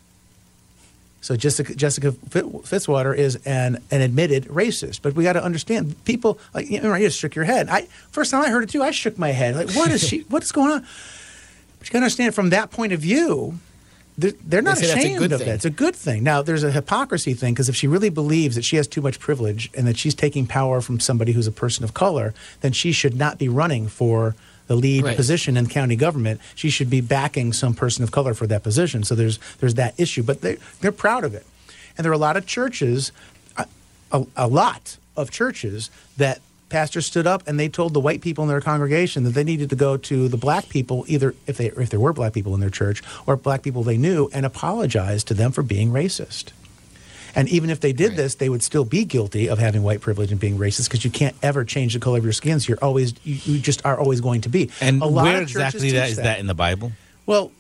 So 1.21 1.35
Jessica, 1.35 1.75
Jessica 1.75 2.11
Fitzwater 2.11 3.15
is 3.15 3.35
an, 3.45 3.77
an 3.91 4.01
admitted 4.01 4.45
racist, 4.45 5.01
but 5.01 5.15
we 5.15 5.23
got 5.23 5.33
to 5.33 5.43
understand 5.43 6.03
people. 6.05 6.39
Like 6.53 6.69
you, 6.69 6.81
know, 6.81 6.93
you 6.95 7.07
just 7.07 7.19
shook 7.19 7.35
your 7.35 7.45
head. 7.45 7.67
I 7.69 7.88
first 8.11 8.31
time 8.31 8.43
I 8.43 8.49
heard 8.49 8.63
it 8.63 8.69
too, 8.69 8.81
I 8.81 8.91
shook 8.91 9.17
my 9.17 9.29
head. 9.31 9.55
Like 9.55 9.71
what 9.75 9.91
is 9.91 10.01
she? 10.07 10.19
What 10.29 10.43
is 10.43 10.51
going 10.51 10.71
on? 10.71 10.81
But 11.79 11.88
you 11.88 11.93
got 11.93 11.99
to 11.99 12.05
understand 12.05 12.35
from 12.35 12.49
that 12.51 12.71
point 12.71 12.93
of 12.93 12.99
view, 12.99 13.59
they're, 14.17 14.33
they're 14.45 14.61
not 14.61 14.77
They 14.77 14.83
say 14.83 14.88
that's 14.88 14.97
a 14.97 14.99
ashamed 14.99 15.19
good 15.19 15.31
of 15.31 15.39
thing. 15.39 15.49
it. 15.49 15.53
It's 15.53 15.65
a 15.65 15.69
good 15.69 15.95
thing. 15.95 16.23
Now 16.23 16.41
there's 16.41 16.63
a 16.63 16.71
hypocrisy 16.71 17.33
thing 17.33 17.53
because 17.53 17.69
if 17.69 17.75
she 17.75 17.88
really 17.88 18.09
believes 18.09 18.55
that 18.55 18.65
she 18.65 18.75
has 18.75 18.88
too 18.88 19.01
much 19.01 19.19
privilege 19.19 19.69
and 19.75 19.88
that 19.88 19.97
she's 19.97 20.13
taking 20.13 20.45
power 20.45 20.81
from 20.81 20.99
somebody 20.99 21.31
who's 21.31 21.47
a 21.47 21.51
person 21.51 21.83
of 21.83 21.93
color, 21.93 22.33
then 22.61 22.73
she 22.73 22.91
should 22.91 23.15
not 23.15 23.38
be 23.38 23.47
running 23.47 23.88
for 23.88 24.35
the 24.69 24.75
lead 24.75 25.03
Right. 25.03 25.17
position 25.17 25.57
in 25.57 25.65
county 25.67 25.95
government. 25.97 26.39
She 26.53 26.69
should 26.69 26.89
be 26.91 27.01
backing 27.01 27.53
some 27.53 27.73
person 27.73 28.03
of 28.03 28.11
color 28.11 28.33
for 28.35 28.45
that 28.47 28.61
position. 28.63 29.03
So 29.03 29.15
there's 29.15 29.39
there's 29.59 29.73
that 29.73 29.95
issue, 29.97 30.23
but 30.23 30.41
they 30.41 30.57
they're 30.79 30.91
proud 30.93 31.23
of 31.25 31.33
it, 31.33 31.45
and 31.97 32.05
there 32.05 32.11
are 32.11 32.15
a 32.21 32.25
lot 32.29 32.38
of 32.38 32.45
churches, 32.45 33.11
a, 33.57 33.65
a, 34.11 34.25
a 34.38 34.47
lot 34.47 34.97
of 35.17 35.31
churches 35.31 35.89
that 36.17 36.39
pastors 36.69 37.07
stood 37.07 37.25
up 37.25 37.41
and 37.47 37.59
they 37.59 37.67
told 37.67 37.95
the 37.95 37.99
white 37.99 38.21
people 38.21 38.43
in 38.43 38.47
their 38.47 38.61
congregation 38.61 39.23
that 39.23 39.31
they 39.31 39.43
needed 39.43 39.71
to 39.71 39.75
go 39.75 39.97
to 39.97 40.27
the 40.27 40.38
black 40.38 40.69
people, 40.69 41.03
either 41.07 41.33
if 41.47 41.57
they 41.57 41.65
if 41.71 41.89
there 41.89 41.99
were 41.99 42.13
black 42.13 42.31
people 42.31 42.53
in 42.53 42.59
their 42.61 42.69
church 42.69 43.01
or 43.25 43.35
black 43.35 43.63
people 43.63 43.81
they 43.81 43.97
knew, 43.97 44.29
and 44.33 44.45
apologize 44.45 45.23
to 45.23 45.33
them 45.33 45.51
for 45.51 45.63
being 45.63 45.89
racist. 45.89 46.51
And 47.36 47.48
even 47.50 47.69
if 47.69 47.79
they 47.79 47.93
did 47.93 48.15
this, 48.15 48.36
they 48.36 48.50
would 48.50 48.63
still 48.63 48.86
be 48.86 49.05
guilty 49.05 49.48
of 49.50 49.59
having 49.59 49.83
white 49.83 50.01
privilege 50.01 50.31
and 50.31 50.39
being 50.39 50.57
racist 50.57 50.86
because 50.89 51.03
you 51.05 51.12
can't 51.12 51.36
ever 51.41 51.63
change 51.63 51.93
the 51.93 52.00
color 52.00 52.17
of 52.17 52.24
your 52.24 52.33
skin. 52.33 52.59
So 52.59 52.69
you're 52.69 52.83
always, 52.83 53.13
you, 53.24 53.36
you 53.55 53.59
just 53.59 53.86
are 53.86 53.98
always 54.00 54.21
going 54.21 54.41
to 54.41 54.50
be. 54.50 54.69
And 54.81 55.01
a 55.01 55.05
lot 55.05 55.24
where 55.24 55.41
exactly 55.41 55.91
that 55.91 56.09
is 56.09 56.17
that 56.17 56.39
in 56.39 56.48
the 56.48 56.55
Bible? 56.55 56.91
Well, 57.25 57.51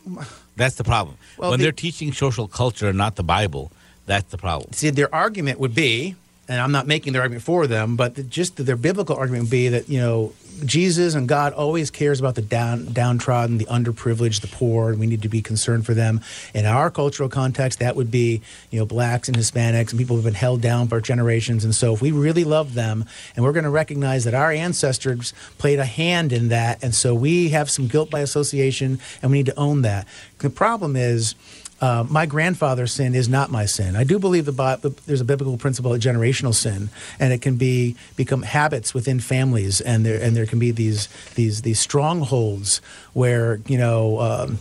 That's 0.55 0.75
the 0.75 0.83
problem. 0.83 1.17
Well, 1.37 1.51
when 1.51 1.59
the- 1.59 1.63
they're 1.65 1.71
teaching 1.71 2.11
social 2.13 2.47
culture 2.47 2.89
and 2.89 2.97
not 2.97 3.15
the 3.15 3.23
Bible, 3.23 3.71
that's 4.05 4.29
the 4.31 4.37
problem. 4.37 4.73
see, 4.73 4.89
their 4.89 5.13
argument 5.13 5.59
would 5.59 5.75
be, 5.75 6.15
and 6.47 6.59
I'm 6.59 6.71
not 6.71 6.87
making 6.87 7.13
their 7.13 7.21
argument 7.21 7.43
for 7.43 7.67
them, 7.67 7.95
but 7.95 8.15
the, 8.15 8.23
just 8.23 8.57
their 8.65 8.75
biblical 8.75 9.15
argument 9.15 9.43
would 9.43 9.51
be 9.51 9.69
that 9.69 9.87
you 9.87 9.99
know 9.99 10.33
Jesus 10.65 11.15
and 11.15 11.27
God 11.27 11.53
always 11.53 11.91
cares 11.91 12.19
about 12.19 12.35
the 12.35 12.41
down, 12.41 12.91
downtrodden, 12.93 13.57
the 13.57 13.65
underprivileged, 13.65 14.41
the 14.41 14.47
poor, 14.47 14.89
and 14.89 14.99
we 14.99 15.07
need 15.07 15.21
to 15.21 15.29
be 15.29 15.41
concerned 15.41 15.85
for 15.85 15.93
them. 15.93 16.21
In 16.53 16.65
our 16.65 16.89
cultural 16.91 17.29
context, 17.29 17.79
that 17.79 17.95
would 17.95 18.11
be 18.11 18.41
you 18.71 18.79
know 18.79 18.85
blacks 18.85 19.27
and 19.27 19.37
Hispanics 19.37 19.89
and 19.89 19.99
people 19.99 20.15
who've 20.15 20.25
been 20.25 20.33
held 20.33 20.61
down 20.61 20.87
for 20.87 21.01
generations. 21.01 21.63
And 21.63 21.73
so, 21.73 21.93
if 21.93 22.01
we 22.01 22.11
really 22.11 22.43
love 22.43 22.73
them, 22.73 23.05
and 23.35 23.43
we're 23.43 23.53
going 23.53 23.63
to 23.63 23.69
recognize 23.69 24.23
that 24.25 24.33
our 24.33 24.51
ancestors 24.51 25.33
played 25.57 25.79
a 25.79 25.85
hand 25.85 26.31
in 26.33 26.49
that, 26.49 26.83
and 26.83 26.93
so 26.93 27.13
we 27.13 27.49
have 27.49 27.69
some 27.69 27.87
guilt 27.87 28.09
by 28.09 28.19
association, 28.19 28.99
and 29.21 29.31
we 29.31 29.39
need 29.39 29.47
to 29.47 29.57
own 29.57 29.81
that. 29.83 30.07
The 30.39 30.49
problem 30.49 30.95
is. 30.95 31.35
Uh, 31.81 32.05
my 32.09 32.25
grandfather's 32.25 32.91
sin 32.91 33.15
is 33.15 33.29
not 33.29 33.49
my 33.49 33.65
sin. 33.65 33.95
I 33.95 34.03
do 34.03 34.19
believe 34.19 34.45
the 34.45 34.95
there's 35.05 35.21
a 35.21 35.25
biblical 35.25 35.57
principle 35.57 35.93
of 35.93 36.01
generational 36.01 36.53
sin, 36.53 36.89
and 37.19 37.31
it 37.31 37.41
can 37.41 37.55
be 37.55 37.95
become 38.15 38.41
habits 38.41 38.93
within 38.93 39.19
families, 39.19 39.79
and 39.79 40.05
there 40.05 40.21
and 40.21 40.35
there 40.35 40.45
can 40.45 40.59
be 40.59 40.71
these 40.71 41.07
these 41.35 41.61
these 41.61 41.79
strongholds 41.79 42.81
where 43.13 43.61
you 43.67 43.77
know 43.77 44.19
um, 44.19 44.59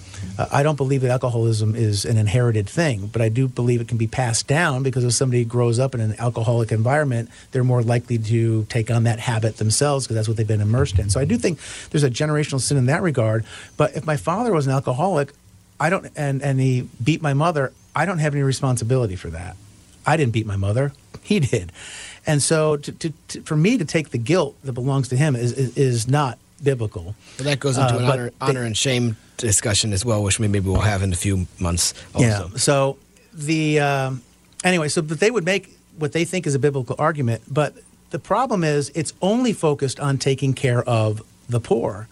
I 0.52 0.62
don't 0.62 0.76
believe 0.76 1.02
that 1.02 1.10
alcoholism 1.10 1.74
is 1.74 2.04
an 2.04 2.16
inherited 2.16 2.68
thing, 2.68 3.08
but 3.08 3.20
I 3.20 3.28
do 3.28 3.48
believe 3.48 3.80
it 3.80 3.88
can 3.88 3.98
be 3.98 4.06
passed 4.06 4.46
down 4.46 4.82
because 4.82 5.04
if 5.04 5.12
somebody 5.12 5.44
grows 5.44 5.78
up 5.78 5.94
in 5.94 6.00
an 6.00 6.14
alcoholic 6.18 6.70
environment, 6.70 7.30
they're 7.50 7.64
more 7.64 7.82
likely 7.82 8.18
to 8.18 8.64
take 8.64 8.90
on 8.90 9.04
that 9.04 9.18
habit 9.18 9.56
themselves 9.56 10.06
because 10.06 10.14
that's 10.14 10.28
what 10.28 10.36
they've 10.36 10.46
been 10.46 10.60
immersed 10.60 10.98
in. 10.98 11.10
So 11.10 11.20
I 11.20 11.24
do 11.24 11.36
think 11.36 11.58
there's 11.90 12.04
a 12.04 12.10
generational 12.10 12.60
sin 12.60 12.76
in 12.76 12.86
that 12.86 13.02
regard. 13.02 13.44
But 13.76 13.96
if 13.96 14.06
my 14.06 14.16
father 14.16 14.52
was 14.52 14.66
an 14.66 14.72
alcoholic, 14.72 15.32
I 15.80 15.90
don't, 15.90 16.06
and, 16.16 16.42
and 16.42 16.60
he 16.60 16.88
beat 17.02 17.22
my 17.22 17.34
mother. 17.34 17.72
I 17.94 18.04
don't 18.06 18.18
have 18.18 18.34
any 18.34 18.42
responsibility 18.42 19.16
for 19.16 19.28
that. 19.30 19.56
I 20.06 20.16
didn't 20.16 20.32
beat 20.32 20.46
my 20.46 20.56
mother. 20.56 20.92
He 21.22 21.40
did. 21.54 21.72
And 22.26 22.42
so 22.42 22.76
to, 22.76 22.92
to, 22.92 23.12
to, 23.28 23.40
for 23.42 23.56
me 23.56 23.78
to 23.78 23.84
take 23.84 24.10
the 24.10 24.18
guilt 24.18 24.56
that 24.64 24.72
belongs 24.72 25.08
to 25.08 25.16
him 25.16 25.34
is, 25.36 25.52
is, 25.52 25.76
is 25.76 26.08
not 26.08 26.38
biblical. 26.62 27.14
Well, 27.38 27.44
that 27.44 27.60
goes 27.60 27.78
into 27.78 27.94
Uh, 27.94 27.98
an 27.98 28.04
honor, 28.04 28.24
they- 28.30 28.36
honor 28.40 28.62
and 28.64 28.76
shame 28.76 29.16
discussion 29.36 29.92
as 29.92 30.04
well, 30.04 30.22
which 30.22 30.40
maybe 30.40 30.58
we'll 30.60 30.80
have 30.80 31.02
in 31.02 31.12
a 31.12 31.16
few 31.16 31.46
months. 31.60 31.94
Also. 32.14 32.26
Yeah. 32.26 32.48
So 32.56 32.98
the 33.32 33.78
um, 33.80 34.22
anyway, 34.64 34.88
so 34.88 35.00
but 35.02 35.20
they 35.20 35.30
would 35.30 35.44
make 35.44 35.78
what 35.96 36.12
they 36.12 36.24
think 36.24 36.46
is 36.46 36.54
a 36.54 36.58
biblical 36.58 36.96
argument, 36.98 37.42
but 37.48 37.74
the 38.10 38.18
problem 38.18 38.64
is 38.64 38.90
it's 38.94 39.12
only 39.22 39.52
focused 39.52 40.00
on 40.00 40.18
taking 40.18 40.54
care 40.54 40.82
of 40.82 41.22
the 41.48 41.60
poor. 41.60 42.08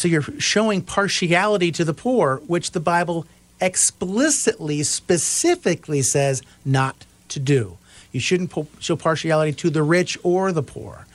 So 0.00 0.08
you're 0.08 0.22
showing 0.38 0.82
partiality 0.82 1.72
to 1.72 1.84
the 1.84 1.94
poor, 1.94 2.42
which 2.46 2.72
the 2.72 2.80
Bible 2.80 3.26
explicitly, 3.60 4.82
specifically 4.82 6.02
says 6.02 6.42
not 6.64 7.04
to 7.28 7.40
do. 7.40 7.78
You 8.12 8.20
shouldn't 8.20 8.50
po- 8.50 8.66
show 8.78 8.96
partiality 8.96 9.52
to 9.52 9.70
the 9.70 9.82
rich 9.82 10.18
or 10.22 10.52
the 10.52 10.62
poor. 10.62 11.06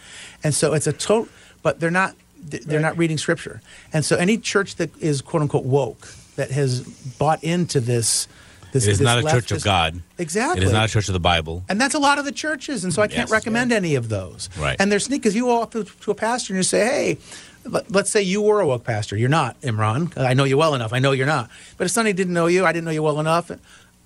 And 0.44 0.54
so 0.54 0.74
it's 0.74 0.88
a 0.88 0.94
total, 0.94 1.28
but 1.62 1.80
they're 1.80 1.92
not. 1.92 2.16
They're 2.44 2.80
not 2.80 2.98
reading 2.98 3.20
scripture, 3.20 3.62
and 3.94 4.04
so 4.04 4.16
any 4.16 4.36
church 4.36 4.76
that 4.78 4.90
is 5.00 5.22
"quote 5.22 5.44
unquote" 5.44 5.64
woke 5.64 6.08
that 6.38 6.50
has 6.50 6.82
bought 7.20 7.44
into 7.44 7.80
this, 7.80 8.28
this 8.72 8.88
It 8.88 8.94
is 8.94 9.00
not 9.02 9.20
a 9.20 9.22
church 9.22 9.52
of 9.52 9.64
God. 9.64 10.02
Exactly. 10.18 10.64
It 10.64 10.66
is 10.66 10.74
not 10.74 10.86
a 10.86 10.92
church 10.92 11.08
of 11.08 11.14
the 11.14 11.20
Bible. 11.20 11.64
And 11.70 11.80
that's 11.80 11.94
a 11.94 12.00
lot 12.00 12.18
of 12.18 12.26
the 12.26 12.32
churches, 12.32 12.84
and 12.84 12.92
so 12.92 13.04
I 13.04 13.08
can't 13.08 13.30
Yes. 13.30 13.30
recommend 13.30 13.72
any 13.72 13.94
of 13.94 14.10
those. 14.10 14.50
Right. 14.58 14.76
And 14.80 14.92
they're 14.92 15.00
sneaky 15.00 15.20
because 15.20 15.36
you 15.36 15.46
walk 15.46 15.76
up 15.76 15.86
to 16.02 16.12
a 16.12 16.16
pastor 16.16 16.54
and 16.54 16.58
you 16.58 16.64
say, 16.64 16.80
"Hey, 16.80 17.18
let's 17.66 18.10
say 18.10 18.22
you 18.22 18.42
were 18.42 18.60
a 18.60 18.68
woke 18.68 18.84
pastor. 18.84 19.18
You're 19.18 19.30
not, 19.30 19.60
Imran. 19.62 20.18
I 20.18 20.34
know 20.34 20.44
you 20.44 20.58
well 20.58 20.76
enough. 20.76 20.94
I 20.94 21.00
know 21.00 21.12
you're 21.12 21.28
not. 21.28 21.50
But 21.78 21.86
if 21.86 21.92
somebody 21.92 22.14
didn't 22.14 22.34
know 22.34 22.48
you, 22.48 22.66
I 22.66 22.72
didn't 22.72 22.86
know 22.86 22.92
you 22.92 23.04
well 23.04 23.20
enough. 23.20 23.52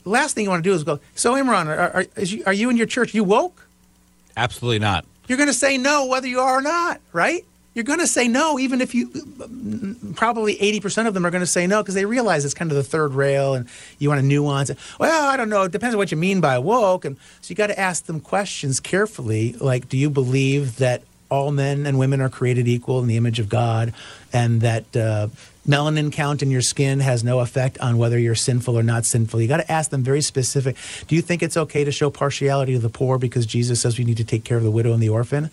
Last 0.03 0.33
thing 0.33 0.43
you 0.43 0.50
want 0.50 0.63
to 0.63 0.69
do 0.69 0.74
is 0.74 0.83
go. 0.83 1.00
So, 1.15 1.33
Imran, 1.33 1.67
are, 1.67 2.05
are, 2.15 2.24
you, 2.24 2.43
are 2.45 2.53
you 2.53 2.69
in 2.69 2.77
your 2.77 2.85
church? 2.85 3.13
You 3.13 3.24
woke? 3.24 3.67
Absolutely 4.38 4.79
not. 4.79 5.05
You're 5.27 5.38
going 5.38 5.50
to 5.50 5.53
say 5.53 5.77
no 5.77 6.05
whether 6.05 6.27
you 6.27 6.39
are 6.39 6.59
or 6.59 6.62
not, 6.62 7.01
right? 7.12 7.43
You're 7.74 7.83
going 7.83 8.00
to 8.00 8.07
say 8.07 8.29
no, 8.29 8.57
even 8.57 8.79
if 8.79 8.95
you 8.95 9.09
probably 10.15 10.55
80% 10.55 11.07
of 11.07 11.13
them 11.13 11.25
are 11.25 11.29
going 11.29 11.41
to 11.41 11.47
say 11.47 11.67
no 11.67 11.83
because 11.83 11.93
they 11.93 12.05
realize 12.05 12.45
it's 12.45 12.53
kind 12.53 12.71
of 12.71 12.77
the 12.77 12.83
third 12.83 13.13
rail 13.13 13.53
and 13.53 13.67
you 14.00 14.07
want 14.07 14.21
to 14.21 14.25
nuance 14.25 14.69
it. 14.69 14.77
Well, 14.97 15.27
I 15.27 15.35
don't 15.35 15.50
know. 15.50 15.63
It 15.63 15.74
depends 15.74 15.93
on 15.93 15.97
what 15.97 16.09
you 16.09 16.15
mean 16.15 16.39
by 16.39 16.57
woke. 16.57 17.03
And 17.03 17.17
so 17.41 17.50
you 17.50 17.55
got 17.55 17.67
to 17.67 17.77
ask 17.77 18.05
them 18.05 18.21
questions 18.21 18.79
carefully 18.79 19.53
like, 19.59 19.89
do 19.89 19.97
you 19.97 20.09
believe 20.09 20.77
that 20.77 21.03
all 21.29 21.51
men 21.51 21.86
and 21.86 21.98
women 21.98 22.22
are 22.22 22.29
created 22.29 22.67
equal 22.67 23.00
in 23.00 23.08
the 23.08 23.17
image 23.17 23.39
of 23.39 23.50
God 23.50 23.94
and 24.32 24.62
that 24.62 24.96
uh, 24.96 25.27
melanin 25.67 26.12
count 26.12 26.44
in 26.44 26.51
your 26.51 26.62
skin 26.62 27.00
has 27.00 27.24
no 27.24 27.39
effect 27.39 27.77
on 27.79 27.98
whether 27.98 28.17
you're 28.17 28.36
sinful 28.36 28.77
or 28.77 28.84
not 28.84 29.05
sinful? 29.05 29.41
You 29.41 29.48
got 29.48 29.58
to 29.58 29.72
ask 29.72 29.89
them 29.89 30.03
very 30.03 30.22
specific. 30.22 30.75
Do 31.08 31.15
you 31.15 31.22
think 31.22 31.44
it's 31.44 31.58
okay 31.58 31.84
to 31.84 31.91
show 31.91 32.10
partiality 32.10 32.74
to 32.74 32.79
the 32.79 32.89
poor 32.89 33.17
because 33.17 33.46
Jesus 33.46 33.82
says 33.82 33.98
we 33.98 34.05
need 34.05 34.17
to 34.17 34.24
take 34.24 34.44
care 34.44 34.58
of 34.58 34.63
the 34.63 34.72
widow 34.72 34.94
and 34.94 35.01
the 35.01 35.10
orphan? 35.10 35.50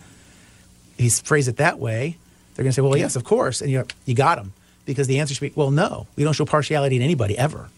he's 0.97 1.19
phrased 1.19 1.47
it 1.47 1.57
that 1.57 1.79
way, 1.79 2.17
they're 2.55 2.63
going 2.63 2.71
to 2.71 2.75
say, 2.75 2.81
"Well, 2.81 2.97
yes, 2.97 3.15
of 3.15 3.23
course," 3.23 3.61
and 3.61 3.71
you 3.71 3.85
you 4.05 4.15
got 4.15 4.37
them 4.37 4.53
because 4.85 5.07
the 5.07 5.19
answer 5.19 5.33
should 5.33 5.41
be, 5.41 5.51
"Well, 5.55 5.71
no, 5.71 6.07
we 6.15 6.23
don't 6.23 6.33
show 6.33 6.45
partiality 6.45 6.99
to 6.99 7.03
anybody 7.03 7.37
ever. 7.37 7.69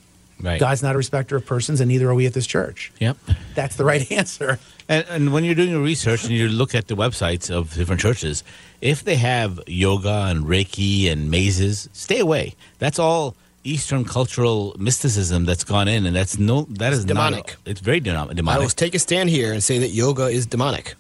Right. 0.42 0.60
God's 0.60 0.84
not 0.84 0.96
a 0.96 0.98
respecter 0.98 1.36
of 1.36 1.46
persons, 1.46 1.80
and 1.82 1.88
neither 1.88 2.10
are 2.10 2.16
we 2.16 2.26
at 2.26 2.34
this 2.34 2.48
church." 2.48 2.92
Yep. 3.00 3.18
That's 3.56 3.76
the 3.76 3.86
right 3.86 4.10
answer. 4.20 4.60
And, 4.88 5.06
and 5.10 5.34
when 5.34 5.44
you're 5.44 5.56
doing 5.56 5.70
your 5.70 5.82
research 5.82 6.24
and 6.24 6.34
you 6.34 6.48
look 6.48 6.76
at 6.76 6.88
the 6.88 6.96
websites 6.96 7.50
of 7.50 7.74
different 7.74 8.02
churches, 8.02 8.44
if 8.82 9.04
they 9.04 9.16
have 9.16 9.60
yoga 9.66 10.28
and 10.30 10.46
Reiki 10.46 11.12
and 11.12 11.32
mazes, 11.32 11.90
stay 11.94 12.20
away. 12.20 12.56
That's 12.78 13.00
all 13.00 13.36
Eastern 13.64 14.06
cultural 14.06 14.76
mysticism 14.78 15.46
that's 15.46 15.64
gone 15.64 15.88
in, 15.88 16.06
and 16.06 16.16
that's 16.16 16.38
no, 16.38 16.64
that 16.70 16.94
is 16.94 17.04
demonic. 17.04 17.48
Not, 17.48 17.58
it's 17.66 17.82
very 17.82 18.00
demonic. 18.00 18.38
I 18.48 18.60
will 18.60 18.70
take 18.70 18.94
a 18.94 19.00
stand 19.00 19.30
here 19.30 19.52
and 19.52 19.64
say 19.64 19.80
that 19.80 19.90
yoga 19.90 20.26
is 20.28 20.46
demonic. 20.46 20.94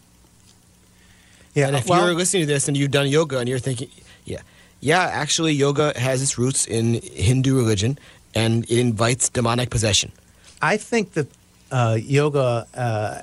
Yeah, 1.53 1.67
And 1.67 1.75
if 1.77 1.87
well, 1.87 2.05
you're 2.05 2.15
listening 2.15 2.41
to 2.41 2.47
this 2.47 2.67
and 2.67 2.75
you've 2.75 2.91
done 2.91 3.07
yoga 3.07 3.39
and 3.39 3.47
you're 3.47 3.59
thinking, 3.59 3.89
yeah, 4.25 4.41
yeah, 4.81 4.99
actually, 4.99 5.53
yoga 5.53 5.97
has 5.97 6.21
its 6.21 6.37
roots 6.37 6.65
in 6.65 6.95
Hindu 7.01 7.55
religion 7.55 7.97
and 8.35 8.63
it 8.65 8.77
invites 8.77 9.29
demonic 9.29 9.69
possession. 9.69 10.11
I 10.61 10.77
think 10.77 11.13
that 11.13 11.27
uh, 11.71 11.97
yoga, 11.99 12.67
uh, 12.75 13.21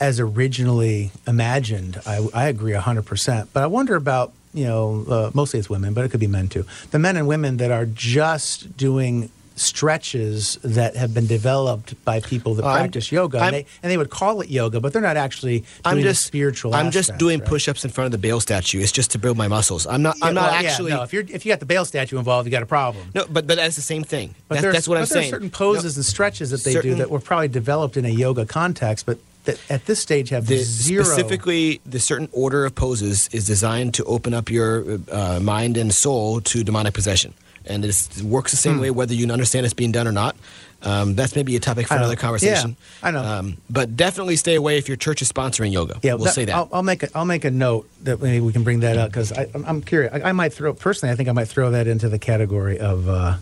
as 0.00 0.20
originally 0.20 1.10
imagined, 1.26 2.00
I, 2.06 2.26
I 2.32 2.46
agree 2.46 2.72
hundred 2.72 3.06
percent. 3.06 3.50
But 3.52 3.62
I 3.62 3.66
wonder 3.66 3.96
about 3.96 4.32
you 4.54 4.64
know, 4.64 5.04
uh, 5.08 5.30
mostly 5.34 5.58
it's 5.58 5.68
women, 5.68 5.92
but 5.94 6.04
it 6.04 6.10
could 6.10 6.20
be 6.20 6.28
men 6.28 6.48
too. 6.48 6.64
The 6.92 6.98
men 6.98 7.16
and 7.16 7.26
women 7.26 7.56
that 7.56 7.72
are 7.72 7.86
just 7.86 8.76
doing 8.76 9.30
stretches 9.56 10.58
that 10.62 10.96
have 10.96 11.12
been 11.14 11.26
developed 11.26 11.94
by 12.04 12.20
people 12.20 12.54
that 12.54 12.64
I'm- 12.64 12.76
practice 12.78 13.10
yoga, 13.12 13.38
I'm- 13.38 13.48
and 13.48 13.54
they, 13.56 13.66
and 13.82 13.90
they 13.92 13.96
would 13.96 14.10
call 14.10 14.40
it 14.40 14.48
yoga, 14.50 14.80
but 14.80 14.92
they're 14.92 15.02
not 15.02 15.16
actually 15.16 15.64
I'm 15.84 16.00
just 16.00 16.24
spiritual. 16.24 16.74
I'm 16.74 16.90
just 16.90 17.16
doing 17.18 17.40
right? 17.40 17.48
push-ups 17.48 17.84
in 17.84 17.90
front 17.90 18.12
of 18.14 18.20
the 18.20 18.28
Baal 18.28 18.40
statue. 18.40 18.80
It's 18.80 18.92
just 18.92 19.10
to 19.12 19.18
build 19.18 19.36
my 19.36 19.48
muscles. 19.48 19.86
I'm 19.86 20.02
not. 20.02 20.16
I'm 20.22 20.34
not 20.34 20.50
well, 20.52 20.62
yeah, 20.62 20.68
actually. 20.70 20.90
no, 20.92 21.02
if 21.02 21.12
you're 21.12 21.24
if 21.28 21.44
you 21.44 21.52
got 21.52 21.60
the 21.60 21.66
Baal 21.66 21.84
statue 21.84 22.18
involved, 22.18 22.46
you 22.46 22.50
got 22.50 22.62
a 22.62 22.66
problem. 22.66 23.10
no, 23.14 23.24
but 23.30 23.46
but 23.46 23.56
that's 23.56 23.76
the 23.76 23.82
same 23.82 24.04
thing. 24.04 24.34
But 24.48 24.60
That- 24.60 24.72
that's 24.72 24.88
what 24.88 24.98
I'm 24.98 25.06
saying. 25.06 25.28
are 25.28 25.30
certain 25.36 25.50
poses 25.50 25.96
No, 25.96 26.00
and 26.00 26.06
stretches 26.06 26.50
that 26.50 26.64
they 26.64 26.80
do 26.80 26.94
that 26.96 27.10
were 27.10 27.20
probably 27.20 27.48
developed 27.48 27.96
in 27.96 28.04
a 28.04 28.08
yoga 28.10 28.46
context, 28.46 29.06
but 29.06 29.18
that 29.44 29.58
at 29.68 29.84
this 29.86 30.00
stage 30.00 30.30
have 30.30 30.46
the, 30.46 30.56
zero. 30.56 31.04
specifically, 31.04 31.80
the 31.84 32.00
certain 32.00 32.28
order 32.32 32.64
of 32.64 32.74
poses 32.74 33.28
is 33.32 33.46
designed 33.46 33.92
to 33.94 34.04
open 34.04 34.32
up 34.32 34.50
your 34.50 34.98
uh, 35.10 35.38
mind 35.40 35.76
and 35.76 35.92
soul 35.92 36.40
to 36.40 36.64
demonic 36.64 36.94
possession, 36.94 37.34
and 37.66 37.84
it 37.84 38.22
works 38.22 38.50
the 38.50 38.56
same 38.56 38.80
way 38.80 38.90
whether 38.90 39.14
you 39.14 39.30
understand 39.30 39.64
it's 39.64 39.74
being 39.74 39.92
done 39.92 40.06
or 40.06 40.12
not. 40.12 40.36
Um, 40.82 41.14
that's 41.14 41.34
maybe 41.34 41.56
a 41.56 41.60
topic 41.60 41.86
for 41.86 41.94
another 41.94 42.16
conversation. 42.16 42.76
Yeah, 43.02 43.08
I 43.08 43.10
know. 43.10 43.22
Um, 43.24 43.56
but 43.70 43.96
definitely 43.96 44.36
stay 44.36 44.54
away 44.54 44.76
if 44.76 44.86
your 44.86 44.98
church 44.98 45.22
is 45.22 45.32
sponsoring 45.32 45.72
yoga. 45.72 45.98
Yeah, 46.02 46.14
we'll 46.14 46.24
that- 46.24 46.34
say 46.34 46.44
that. 46.44 46.54
I'll, 46.54 46.68
I'll 46.72 46.82
make 46.82 47.02
a, 47.02 47.08
I'll 47.14 47.24
make 47.24 47.46
a 47.46 47.50
note 47.50 47.88
that 48.02 48.20
maybe 48.20 48.40
we 48.40 48.52
can 48.52 48.64
bring 48.64 48.80
that 48.80 48.98
up 48.98 49.10
because 49.10 49.32
I'm, 49.32 49.64
I'm 49.66 49.82
curious. 49.82 50.12
I, 50.12 50.28
I 50.28 50.32
might 50.32 50.52
throw 50.52 50.74
personally. 50.74 51.12
I 51.12 51.16
think 51.16 51.28
I 51.30 51.32
might 51.32 51.48
throw 51.48 51.70
that 51.70 51.86
into 51.86 52.10
the 52.10 52.18
category 52.18 52.78
of 52.78 53.08
uh, 53.08 53.36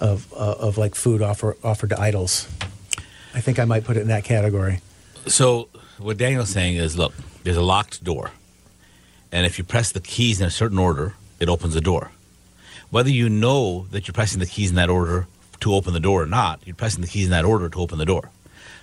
of 0.00 0.30
uh, 0.34 0.36
of 0.58 0.76
like 0.76 0.94
food 0.94 1.22
offer, 1.22 1.56
offered 1.64 1.90
to 1.90 2.00
idols. 2.00 2.46
I 3.34 3.40
think 3.40 3.58
I 3.58 3.64
might 3.64 3.84
put 3.84 3.96
it 3.96 4.00
in 4.00 4.08
that 4.08 4.24
category. 4.24 4.80
So 5.26 5.68
what 5.98 6.18
Daniel's 6.18 6.50
saying 6.50 6.76
is, 6.76 6.98
look, 6.98 7.14
there's 7.42 7.56
a 7.56 7.62
locked 7.62 8.04
door, 8.04 8.32
and 9.32 9.46
if 9.46 9.56
you 9.56 9.64
press 9.64 9.92
the 9.92 10.00
keys 10.00 10.42
in 10.42 10.46
a 10.46 10.50
certain 10.50 10.78
order, 10.78 11.14
it 11.40 11.48
opens 11.48 11.72
the 11.72 11.80
door. 11.80 12.10
Whether 12.96 13.10
you 13.10 13.28
know 13.28 13.84
that 13.90 14.08
you're 14.08 14.14
pressing 14.14 14.40
the 14.40 14.46
keys 14.46 14.70
in 14.70 14.76
that 14.76 14.88
order 14.88 15.26
to 15.60 15.74
open 15.74 15.92
the 15.92 16.00
door 16.00 16.22
or 16.22 16.26
not, 16.26 16.62
you're 16.64 16.74
pressing 16.74 17.02
the 17.02 17.06
keys 17.06 17.26
in 17.26 17.30
that 17.30 17.44
order 17.44 17.68
to 17.68 17.78
open 17.78 17.98
the 17.98 18.06
door. 18.06 18.30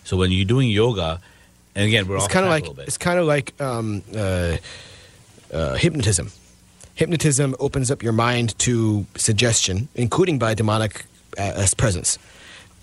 So 0.03 0.17
when 0.17 0.29
you're 0.29 0.45
doing 0.45 0.69
yoga, 0.69 1.19
and 1.73 1.87
again, 1.87 2.07
we're 2.07 2.17
it's 2.17 2.27
kind 2.27 2.45
of 2.45 2.51
like 2.51 2.61
a 2.61 2.67
little 2.67 2.75
bit. 2.75 2.87
it's 2.87 2.99
kind 2.99 3.17
of 3.17 3.25
like 3.25 3.59
um, 3.59 4.03
uh, 4.15 4.57
uh, 5.51 5.73
hypnotism. 5.77 6.29
Hypnotism 6.93 7.55
opens 7.59 7.89
up 7.89 8.03
your 8.03 8.13
mind 8.13 8.55
to 8.59 9.07
suggestion, 9.15 9.87
including 9.95 10.37
by 10.37 10.53
demonic 10.53 11.05
uh, 11.39 11.63
as 11.63 11.73
presence. 11.73 12.19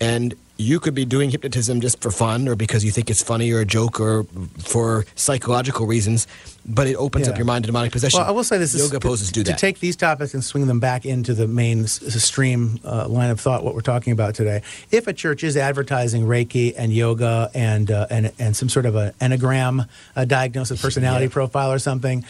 And 0.01 0.33
you 0.57 0.79
could 0.79 0.93
be 0.93 1.05
doing 1.05 1.31
hypnotism 1.31 1.81
just 1.81 2.01
for 2.01 2.11
fun 2.11 2.47
or 2.47 2.55
because 2.55 2.83
you 2.85 2.91
think 2.91 3.09
it's 3.09 3.23
funny 3.23 3.51
or 3.51 3.61
a 3.61 3.65
joke 3.65 3.99
or 3.99 4.25
for 4.59 5.05
psychological 5.15 5.87
reasons, 5.87 6.27
but 6.67 6.85
it 6.85 6.95
opens 6.95 7.25
Yeah. 7.25 7.31
up 7.33 7.37
your 7.39 7.45
mind 7.45 7.63
to 7.63 7.67
demonic 7.67 7.91
possession. 7.91 8.19
Well, 8.19 8.27
I 8.27 8.31
will 8.31 8.43
say 8.43 8.59
this: 8.59 8.75
is 8.75 8.81
yoga 8.81 8.99
to, 8.99 9.07
poses 9.07 9.31
do 9.31 9.43
to 9.43 9.51
that. 9.51 9.57
take 9.57 9.79
these 9.79 9.95
topics 9.95 10.35
and 10.35 10.43
swing 10.43 10.67
them 10.67 10.79
back 10.79 11.03
into 11.05 11.33
the 11.33 11.47
main 11.47 11.87
stream 11.87 12.79
uh, 12.85 13.07
line 13.07 13.31
of 13.31 13.39
thought. 13.39 13.63
What 13.63 13.73
we're 13.73 13.81
talking 13.81 14.13
about 14.13 14.35
today. 14.35 14.61
If 14.91 15.07
a 15.07 15.13
church 15.13 15.43
is 15.43 15.57
advertising 15.57 16.25
Reiki 16.25 16.75
and 16.77 16.93
yoga 16.93 17.49
and 17.55 17.89
uh, 17.89 18.05
and 18.11 18.31
and 18.37 18.55
some 18.55 18.69
sort 18.69 18.85
of 18.85 18.95
an 18.95 19.13
enneagram 19.19 19.87
a 20.15 20.25
diagnosis, 20.27 20.79
personality 20.81 21.25
Yeah. 21.25 21.31
profile, 21.31 21.71
or 21.71 21.79
something, 21.79 22.23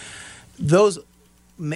those. 0.60 1.00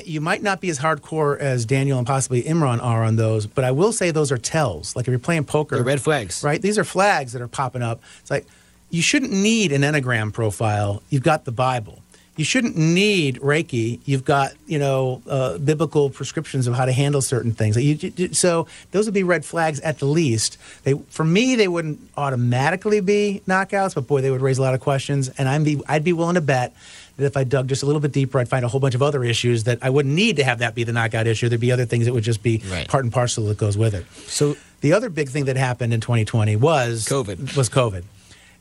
You 0.05 0.19
might 0.21 0.41
not 0.41 0.61
be 0.61 0.69
as 0.69 0.79
hardcore 0.79 1.37
as 1.37 1.65
Daniel 1.65 1.97
and 1.99 2.07
possibly 2.07 2.41
Imran 2.43 2.81
are 2.81 3.03
on 3.03 3.15
those, 3.17 3.45
but 3.45 3.63
I 3.63 3.71
will 3.71 3.91
say 3.93 4.11
those 4.11 4.31
are 4.31 4.37
tells. 4.37 4.95
Like 4.95 5.07
if 5.07 5.11
you're 5.11 5.19
playing 5.19 5.45
poker, 5.45 5.75
They're 5.75 5.83
red 5.85 6.01
flags. 6.01 6.43
right? 6.43 6.61
These 6.61 6.77
are 6.79 6.83
flags 6.83 7.33
that 7.33 7.41
are 7.41 7.47
popping 7.47 7.81
up. 7.83 8.01
It's 8.21 8.31
like 8.31 8.45
you 8.89 9.01
shouldn't 9.01 9.31
need 9.31 9.71
an 9.71 9.81
enneagram 9.83 10.33
profile. 10.33 11.03
You've 11.09 11.23
got 11.23 11.45
the 11.45 11.51
Bible. 11.51 12.01
You 12.37 12.43
shouldn't 12.43 12.75
need 12.75 13.39
Reiki. 13.39 13.99
You've 14.05 14.25
got 14.25 14.51
you 14.67 14.77
know 14.77 15.21
uh, 15.29 15.57
biblical 15.57 16.09
prescriptions 16.09 16.67
of 16.67 16.75
how 16.75 16.85
to 16.85 16.91
handle 16.91 17.21
certain 17.21 17.53
things. 17.53 17.77
You- 17.77 17.97
you- 17.99 18.13
you- 18.17 18.33
so 18.33 18.67
those 18.91 19.05
would 19.05 19.13
be 19.13 19.23
red 19.23 19.45
flags 19.45 19.79
at 19.79 19.99
the 19.99 20.05
least. 20.05 20.57
They 20.83 20.93
for 21.09 21.23
me 21.23 21.55
they 21.55 21.67
wouldn't 21.69 21.99
automatically 22.17 22.99
be 22.99 23.41
knockouts, 23.47 23.95
but 23.95 24.07
boy 24.07 24.21
they 24.21 24.31
would 24.31 24.41
raise 24.41 24.57
a 24.57 24.61
lot 24.61 24.73
of 24.73 24.81
questions. 24.81 25.29
And 25.37 25.47
I'm 25.47 25.63
be, 25.63 25.79
I'd 25.87 26.03
be 26.03 26.13
willing 26.13 26.35
to 26.35 26.41
bet 26.41 26.73
that 27.17 27.25
if 27.25 27.37
I 27.37 27.45
dug 27.45 27.69
just 27.69 27.81
a 27.83 27.85
little 27.85 28.01
bit 28.01 28.11
deeper, 28.11 28.39
I'd 28.39 28.49
find 28.49 28.65
a 28.65 28.67
whole 28.67 28.81
bunch 28.81 28.95
of 28.95 29.01
other 29.01 29.23
issues 29.23 29.63
that 29.63 29.79
I 29.81 29.89
wouldn't 29.89 30.13
need 30.13 30.35
to 30.35 30.43
have 30.43 30.59
that 30.59 30.75
be 30.75 30.83
the 30.83 30.91
knockout 30.91 31.27
issue. 31.27 31.47
There'd 31.47 31.61
be 31.61 31.71
other 31.71 31.85
things 31.85 32.03
that 32.05 32.13
would 32.13 32.25
just 32.25 32.43
be 32.43 32.61
Right. 32.69 32.85
part 32.87 33.05
and 33.05 33.13
parcel 33.13 33.45
that 33.45 33.57
goes 33.57 33.77
with 33.77 33.93
it. 33.93 34.05
So 34.27 34.57
The 34.81 34.91
other 34.91 35.09
big 35.09 35.29
thing 35.29 35.45
that 35.45 35.55
happened 35.55 35.93
in 35.93 36.01
2020 36.01 36.57
was 36.57 37.05
COVID. 37.05 37.55
Was 37.55 37.69
COVID, 37.69 38.03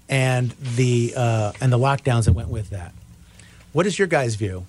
and 0.09 0.54
the 0.76 1.12
uh, 1.16 1.52
and 1.61 1.73
the 1.73 1.78
lockdowns 1.78 2.26
that 2.26 2.33
went 2.33 2.49
with 2.49 2.71
that. 2.71 2.93
What 3.75 3.87
is 3.87 3.99
your 3.99 4.07
guys' 4.09 4.37
view 4.37 4.66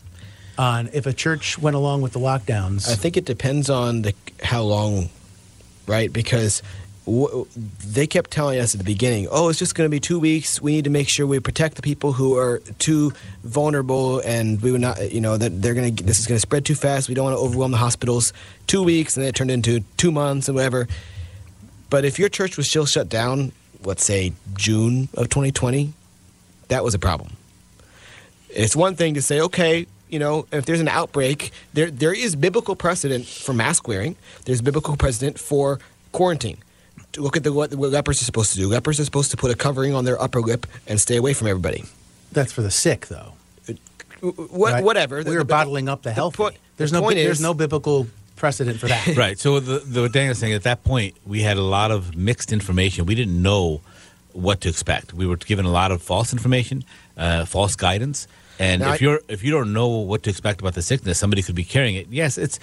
on 0.58 0.90
if 0.92 1.06
a 1.06 1.14
church 1.14 1.60
went 1.60 1.76
along 1.76 2.02
with 2.02 2.14
the 2.14 2.20
lockdowns? 2.20 2.90
I 2.90 2.96
think 2.96 3.18
it 3.18 3.24
depends 3.26 3.70
on 3.70 4.02
the 4.02 4.14
how 4.44 4.64
long, 4.64 5.10
right? 5.86 6.12
Because 6.12 6.64
w- 7.06 7.46
they 7.86 8.08
kept 8.08 8.32
telling 8.32 8.60
us 8.60 8.74
at 8.74 8.80
the 8.80 8.84
beginning, 8.84 9.28
"Oh, 9.30 9.50
it's 9.50 9.60
just 9.60 9.76
going 9.76 9.86
to 9.86 9.92
be 9.92 10.00
two 10.00 10.18
weeks. 10.20 10.60
We 10.60 10.72
need 10.72 10.86
to 10.86 10.90
make 10.90 11.08
sure 11.08 11.28
we 11.28 11.40
protect 11.40 11.76
the 11.76 11.84
people 11.84 12.14
who 12.14 12.36
are 12.36 12.64
too 12.80 13.14
vulnerable, 13.44 14.22
and 14.26 14.60
we 14.60 14.72
would 14.72 14.82
not, 14.82 15.12
you 15.14 15.22
know, 15.22 15.38
that 15.38 15.62
they're 15.62 15.76
going 15.76 15.96
to 15.96 16.04
this 16.04 16.18
is 16.18 16.26
going 16.26 16.38
to 16.38 16.42
spread 16.42 16.66
too 16.66 16.74
fast. 16.76 17.08
We 17.08 17.14
don't 17.14 17.26
want 17.26 17.38
to 17.38 17.42
overwhelm 17.42 17.70
the 17.70 17.78
hospitals. 17.78 18.34
Two 18.66 18.82
weeks, 18.82 19.16
and 19.16 19.22
then 19.24 19.30
it 19.30 19.36
turned 19.36 19.52
into 19.52 19.82
two 19.98 20.12
months 20.12 20.48
and 20.50 20.56
whatever. 20.56 20.88
But 21.92 22.06
if 22.06 22.18
your 22.18 22.30
church 22.30 22.58
was 22.58 22.68
still 22.68 22.88
shut 22.88 23.08
down, 23.08 23.52
let's 23.84 24.04
say 24.04 24.34
June 24.56 25.10
of 25.14 25.30
2020, 25.30 25.94
that 26.70 26.84
was 26.84 26.96
a 26.96 27.00
problem. 27.00 27.38
It's 28.56 28.76
one 28.76 28.96
thing 28.96 29.14
to 29.16 29.22
say, 29.22 29.42
okay, 29.42 29.86
you 30.10 30.20
know, 30.20 30.48
if 30.52 30.66
there's 30.66 30.80
an 30.82 30.88
outbreak, 30.88 31.52
there 31.74 31.92
there 31.92 32.14
is 32.14 32.36
biblical 32.36 32.76
precedent 32.76 33.26
for 33.26 33.54
mask 33.54 33.88
wearing. 33.88 34.16
There's 34.46 34.62
biblical 34.62 34.96
precedent 34.96 35.40
for 35.40 35.80
quarantine. 36.12 36.58
To 37.14 37.22
look 37.22 37.38
at 37.38 37.44
the, 37.44 37.52
what, 37.54 37.74
what 37.76 37.92
lepers 37.92 38.22
are 38.22 38.26
supposed 38.26 38.52
to 38.54 38.58
do. 38.58 38.68
Lepers 38.68 39.00
are 39.00 39.06
supposed 39.06 39.32
to 39.32 39.38
put 39.38 39.52
a 39.52 39.56
covering 39.56 39.94
on 39.94 40.06
their 40.06 40.22
upper 40.22 40.42
lip 40.42 40.68
and 40.88 41.00
stay 41.00 41.16
away 41.18 41.34
from 41.34 41.48
everybody. 41.48 41.84
That's 42.32 42.52
for 42.52 42.62
the 42.62 42.72
sick, 42.72 43.08
though. 43.08 43.34
What, 44.22 44.74
right? 44.74 44.84
Whatever. 44.84 45.18
We 45.18 45.24
The- 45.24 45.32
were 45.32 45.38
the- 45.40 45.46
bottling 45.46 45.88
up 45.90 46.02
the 46.04 46.12
healthy. 46.12 46.38
point- 46.38 46.56
there's 46.78 46.92
the 46.92 46.98
no 46.98 47.04
point 47.04 47.16
there's 47.18 47.38
is- 47.38 47.42
no 47.44 47.54
biblical 47.54 48.08
precedent 48.36 48.80
for 48.80 48.88
that. 48.88 49.08
right. 49.16 49.38
So 49.40 49.60
the, 49.60 49.80
the 49.80 50.02
what 50.04 50.12
Daniel's 50.12 50.40
saying 50.40 50.54
at 50.54 50.64
that 50.64 50.84
point, 50.84 51.16
we 51.26 51.42
had 51.42 51.58
a 51.58 51.62
lot 51.64 51.92
of 51.92 52.16
mixed 52.16 52.52
information. 52.52 53.06
We 53.06 53.16
didn't 53.16 53.42
know 53.42 53.82
what 54.34 54.62
to 54.62 54.70
expect. 54.70 55.14
We 55.14 55.26
were 55.26 55.38
given 55.38 55.66
a 55.66 55.72
lot 55.72 55.92
of 55.92 56.02
false 56.02 56.34
information, 56.34 56.84
uh, 57.18 57.46
false 57.46 57.76
guidance. 57.76 58.28
And 58.60 58.82
Now 58.82 58.94
if 58.94 59.02
I- 59.02 59.06
you're 59.06 59.20
if 59.28 59.44
you 59.44 59.52
don't 59.52 59.74
know 59.74 59.88
what 59.88 60.24
to 60.24 60.30
expect 60.30 60.62
about 60.62 60.74
the 60.76 60.82
sickness, 60.82 61.18
somebody 61.20 61.42
could 61.42 61.56
be 61.56 61.64
carrying 61.66 61.96
it. 61.96 62.08
Yes, 62.10 62.38
it's 62.38 62.60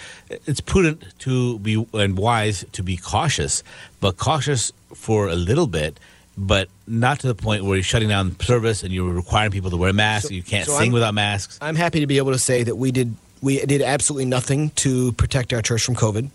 it's 0.47 0.61
prudent 0.61 1.05
to 1.21 1.59
be 1.59 1.85
and 1.95 2.17
wise 2.17 2.65
to 2.73 2.83
be 2.83 2.97
cautious, 2.97 3.63
but 4.01 4.17
cautious 4.17 4.73
for 4.95 5.29
a 5.29 5.35
little 5.35 5.67
bit, 5.67 5.99
but 6.39 6.69
not 6.87 7.21
to 7.21 7.27
the 7.27 7.35
point 7.35 7.65
where 7.65 7.77
you're 7.77 7.83
shutting 7.85 8.09
down 8.09 8.39
service 8.41 8.83
and 8.83 8.93
you're 8.93 9.13
requiring 9.13 9.51
people 9.51 9.71
to 9.71 9.77
wear 9.77 9.93
masks. 9.93 10.29
So- 10.29 10.35
you 10.35 10.43
can't 10.43 10.67
so 10.67 10.73
sing 10.73 10.83
I'm- 10.85 10.93
without 10.93 11.15
masks. 11.15 11.59
I'm 11.61 11.77
happy 11.77 12.01
to 12.01 12.07
be 12.07 12.17
able 12.19 12.33
to 12.33 12.39
say 12.39 12.63
that 12.63 12.77
we 12.77 12.91
did 12.91 13.15
we 13.43 13.65
did 13.67 13.83
absolutely 13.83 14.27
nothing 14.27 14.71
to 14.77 15.13
protect 15.13 15.53
our 15.53 15.61
church 15.63 15.83
from 15.85 15.97
COVID. 15.97 16.31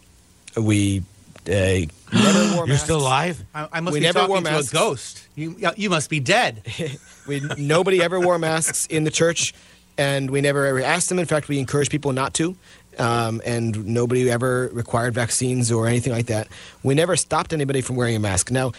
We 0.56 1.04
uh, 1.50 2.66
You're 2.66 2.78
still 2.78 2.98
alive. 3.02 3.44
I, 3.54 3.68
I 3.74 3.80
must 3.82 3.94
We 3.94 4.00
be 4.00 4.06
never 4.06 4.20
talking 4.20 4.30
wore 4.30 4.42
to 4.42 4.58
a 4.60 4.64
ghost. 4.64 5.28
You 5.36 5.56
you 5.76 5.90
must 5.90 6.10
be 6.10 6.20
dead. 6.20 6.64
We 7.28 7.42
nobody 7.58 8.02
ever 8.02 8.22
wore 8.22 8.40
masks 8.40 8.86
in 8.86 9.04
the 9.04 9.12
church, 9.12 9.54
and 9.98 10.30
we 10.32 10.40
never 10.40 10.66
ever 10.66 10.82
asked 10.82 11.10
them. 11.10 11.20
In 11.20 11.26
fact, 11.26 11.50
we 11.50 11.60
encouraged 11.60 11.92
people 11.92 12.14
not 12.14 12.34
to, 12.36 12.56
um, 12.98 13.42
and 13.46 13.86
nobody 13.86 14.32
ever 14.32 14.70
required 14.72 15.14
vaccines 15.14 15.70
or 15.70 15.88
anything 15.88 16.14
like 16.14 16.28
that. 16.28 16.48
We 16.84 16.96
never 16.96 17.18
stopped 17.18 17.52
anybody 17.52 17.82
from 17.82 17.98
wearing 17.98 18.16
a 18.16 18.20
mask. 18.20 18.50
Now, 18.50 18.72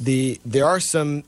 the 0.00 0.40
there 0.46 0.64
are 0.64 0.80
some 0.80 1.24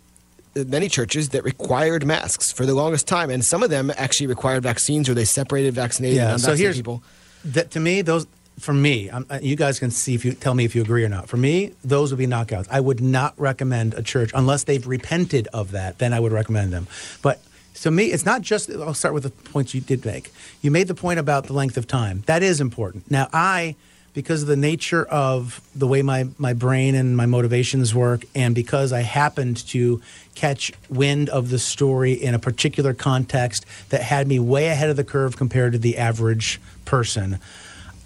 many 0.57 0.89
churches 0.89 1.31
that 1.31 1.45
required 1.45 2.07
masks 2.07 2.51
for 2.51 2.65
the 2.65 2.75
longest 2.75 3.07
time, 3.07 3.29
and 3.29 3.45
some 3.45 3.63
of 3.63 3.69
them 3.69 3.93
actually 3.99 4.29
required 4.29 4.63
vaccines 4.63 5.07
or 5.09 5.13
they 5.15 5.27
separated 5.27 5.75
vaccinated 5.75 6.19
and 6.19 6.31
Yeah. 6.31 6.37
So 6.37 6.53
unvaccinated 6.53 6.61
here's 6.65 6.77
people. 6.77 7.03
that 7.45 7.71
to 7.73 7.81
me 7.81 8.01
those 8.01 8.27
for 8.59 8.73
me. 8.73 9.11
I'm, 9.11 9.27
uh, 9.29 9.39
you 9.43 9.57
guys 9.57 9.79
can 9.79 9.91
see 9.91 10.15
if 10.15 10.25
you 10.25 10.33
tell 10.33 10.55
me 10.55 10.65
if 10.65 10.75
you 10.75 10.83
agree 10.83 11.05
or 11.05 11.09
not. 11.09 11.29
For 11.29 11.37
me, 11.37 11.73
those 11.85 12.13
would 12.13 12.19
be 12.19 12.27
knockouts. 12.27 12.67
I 12.71 12.81
would 12.81 13.01
not 13.01 13.35
recommend 13.37 13.95
a 13.95 14.03
church 14.03 14.31
unless 14.35 14.65
they've 14.65 14.87
repented 14.87 15.49
of 15.53 15.73
that. 15.73 15.99
Then 15.99 16.13
I 16.13 16.21
would 16.21 16.33
recommend 16.33 16.73
them. 16.73 16.87
But 17.23 17.41
to 17.83 17.91
me, 17.91 18.07
it's 18.07 18.25
not 18.25 18.43
just. 18.43 18.71
I'll 18.71 18.95
start 18.95 19.15
with 19.15 19.25
the 19.25 19.31
points 19.31 19.75
you 19.75 19.81
did 19.81 20.05
make. 20.05 20.33
You 20.63 20.71
made 20.71 20.89
the 20.89 20.95
point 20.95 21.19
about 21.19 21.47
the 21.47 21.53
length 21.53 21.77
of 21.77 21.87
time. 21.87 22.23
That 22.27 22.43
is 22.43 22.61
important. 22.61 23.11
Now 23.11 23.29
I. 23.33 23.77
Because 24.13 24.43
of 24.43 24.49
the 24.49 24.55
nature 24.55 25.05
of 25.05 25.61
the 25.75 25.89
way 25.89 26.01
my, 26.01 26.29
my 26.39 26.53
brain 26.53 26.95
and 26.95 27.17
my 27.17 27.27
motivations 27.27 27.97
work, 27.97 28.25
and 28.33 28.55
because 28.55 28.93
I 28.93 29.01
happened 29.01 29.57
to 29.71 30.01
catch 30.37 30.71
wind 30.89 31.29
of 31.31 31.51
the 31.51 31.59
story 31.59 32.13
in 32.13 32.33
a 32.33 32.39
particular 32.39 32.95
context 32.95 33.67
that 33.89 34.03
had 34.03 34.29
me 34.29 34.39
way 34.39 34.69
ahead 34.69 34.89
of 34.89 34.95
the 34.95 35.03
curve 35.03 35.37
compared 35.37 35.73
to 35.73 35.79
the 35.79 35.99
average 35.99 36.61
person, 36.85 37.41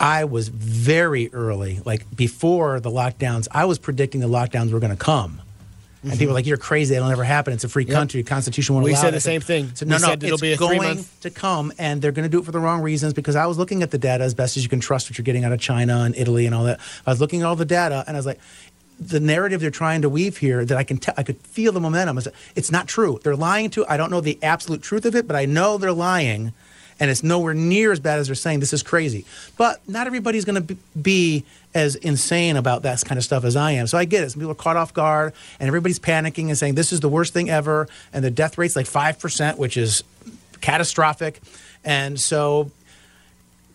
I 0.01 0.25
was 0.25 0.49
very 0.49 1.33
early, 1.33 1.81
like 1.85 2.15
before 2.15 2.81
the 2.81 2.91
lockdowns, 2.91 3.49
I 3.51 3.65
was 3.65 3.79
predicting 3.79 4.21
the 4.21 4.29
lockdowns 4.29 4.73
were 4.73 4.81
going 4.81 4.97
to 4.97 5.05
come. 5.05 5.41
And 6.01 6.13
people 6.13 6.27
mm-hmm. 6.27 6.29
were 6.29 6.35
like, 6.35 6.47
"You're 6.47 6.57
crazy. 6.59 6.95
It'll 6.95 7.09
never 7.09 7.25
happen. 7.25 7.53
It's 7.53 7.65
a 7.65 7.69
free 7.69 7.85
Yep. 7.85 7.93
country. 7.93 8.23
Constitution 8.23 8.77
won't 8.77 8.85
We 8.85 8.93
allow 8.93 9.01
said 9.01 9.09
it." 9.09 9.17
the 9.17 9.21
same 9.21 9.41
thing. 9.41 9.73
So, 9.75 9.85
We 9.85 9.91
no, 9.91 9.99
no, 9.99 10.07
said 10.07 10.23
it'll 10.23 10.35
it's 10.35 10.43
be 10.43 10.53
a 10.53 10.57
going 10.57 11.05
to 11.23 11.31
come, 11.31 11.73
and 11.77 12.01
they're 12.01 12.13
going 12.13 12.23
to 12.23 12.29
do 12.29 12.39
it 12.39 12.45
for 12.45 12.53
the 12.53 12.61
wrong 12.61 12.83
reasons. 12.83 13.15
Because 13.15 13.35
I 13.35 13.47
was 13.47 13.59
looking 13.59 13.83
at 13.83 13.91
the 13.91 13.99
data 13.99 14.23
as 14.23 14.33
best 14.33 14.57
as 14.57 14.63
you 14.63 14.69
can 14.69 14.79
trust 14.79 15.11
what 15.11 15.19
you're 15.19 15.25
getting 15.25 15.45
out 15.45 15.51
of 15.51 15.59
China 15.59 16.03
and 16.03 16.15
Italy 16.17 16.47
and 16.47 16.55
all 16.55 16.65
that. 16.65 16.79
I 17.05 17.11
was 17.11 17.21
looking 17.21 17.41
at 17.41 17.47
all 17.47 17.57
the 17.57 17.65
data, 17.65 18.05
and 18.07 18.17
I 18.17 18.19
was 18.21 18.27
like, 18.27 18.39
the 19.01 19.19
narrative 19.21 19.61
they're 19.61 19.71
trying 19.71 20.03
to 20.03 20.09
weave 20.09 20.37
here 20.37 20.65
that 20.65 20.79
I 20.79 20.85
can 20.85 20.99
tell, 20.99 21.15
I 21.17 21.25
could 21.25 21.39
feel 21.39 21.73
the 21.73 21.81
momentum. 21.81 22.17
I 22.19 22.21
said, 22.21 22.33
It's 22.55 22.71
not 22.71 22.87
true. 22.87 23.19
They're 23.25 23.37
lying 23.37 23.71
to. 23.71 23.85
I 23.89 23.97
don't 23.97 24.11
know 24.11 24.21
the 24.21 24.39
absolute 24.43 24.83
truth 24.83 25.05
of 25.05 25.17
it, 25.17 25.27
but 25.27 25.35
I 25.35 25.47
know 25.47 25.79
they're 25.79 25.93
lying, 25.93 26.53
and 27.01 27.11
it's 27.11 27.23
nowhere 27.23 27.55
near 27.55 27.93
as 27.93 28.01
bad 28.01 28.19
as 28.19 28.27
they're 28.27 28.35
saying. 28.35 28.61
This 28.61 28.73
is 28.73 28.83
crazy. 28.83 29.25
But 29.57 29.81
not 29.89 30.07
everybody's 30.07 30.45
going 30.45 30.67
to 30.67 30.75
be 31.01 31.45
as 31.75 31.95
insane 31.97 32.57
about 32.57 32.83
that 32.83 33.03
kind 33.05 33.19
of 33.19 33.25
stuff 33.25 33.45
as 33.45 33.57
I 33.57 33.73
am. 33.73 33.87
So 33.87 33.99
I 33.99 34.05
get 34.05 34.25
it. 34.25 34.31
Some 34.31 34.41
people 34.41 34.53
are 34.53 34.57
caught 34.57 34.77
off 34.77 34.95
guard, 34.95 35.33
and 35.61 35.69
everybody's 35.69 35.99
panicking 35.99 36.49
and 36.49 36.59
saying 36.59 36.75
this 36.75 36.93
is 36.93 37.01
the 37.01 37.09
worst 37.09 37.33
thing 37.33 37.51
ever, 37.51 37.89
and 38.13 38.25
the 38.25 38.31
death 38.31 38.59
rate's 38.59 38.77
like 38.77 38.87
five 38.87 39.19
percent, 39.19 39.59
which 39.59 39.77
is 39.77 40.03
catastrophic. 40.61 41.41
And 41.85 42.19
so 42.19 42.71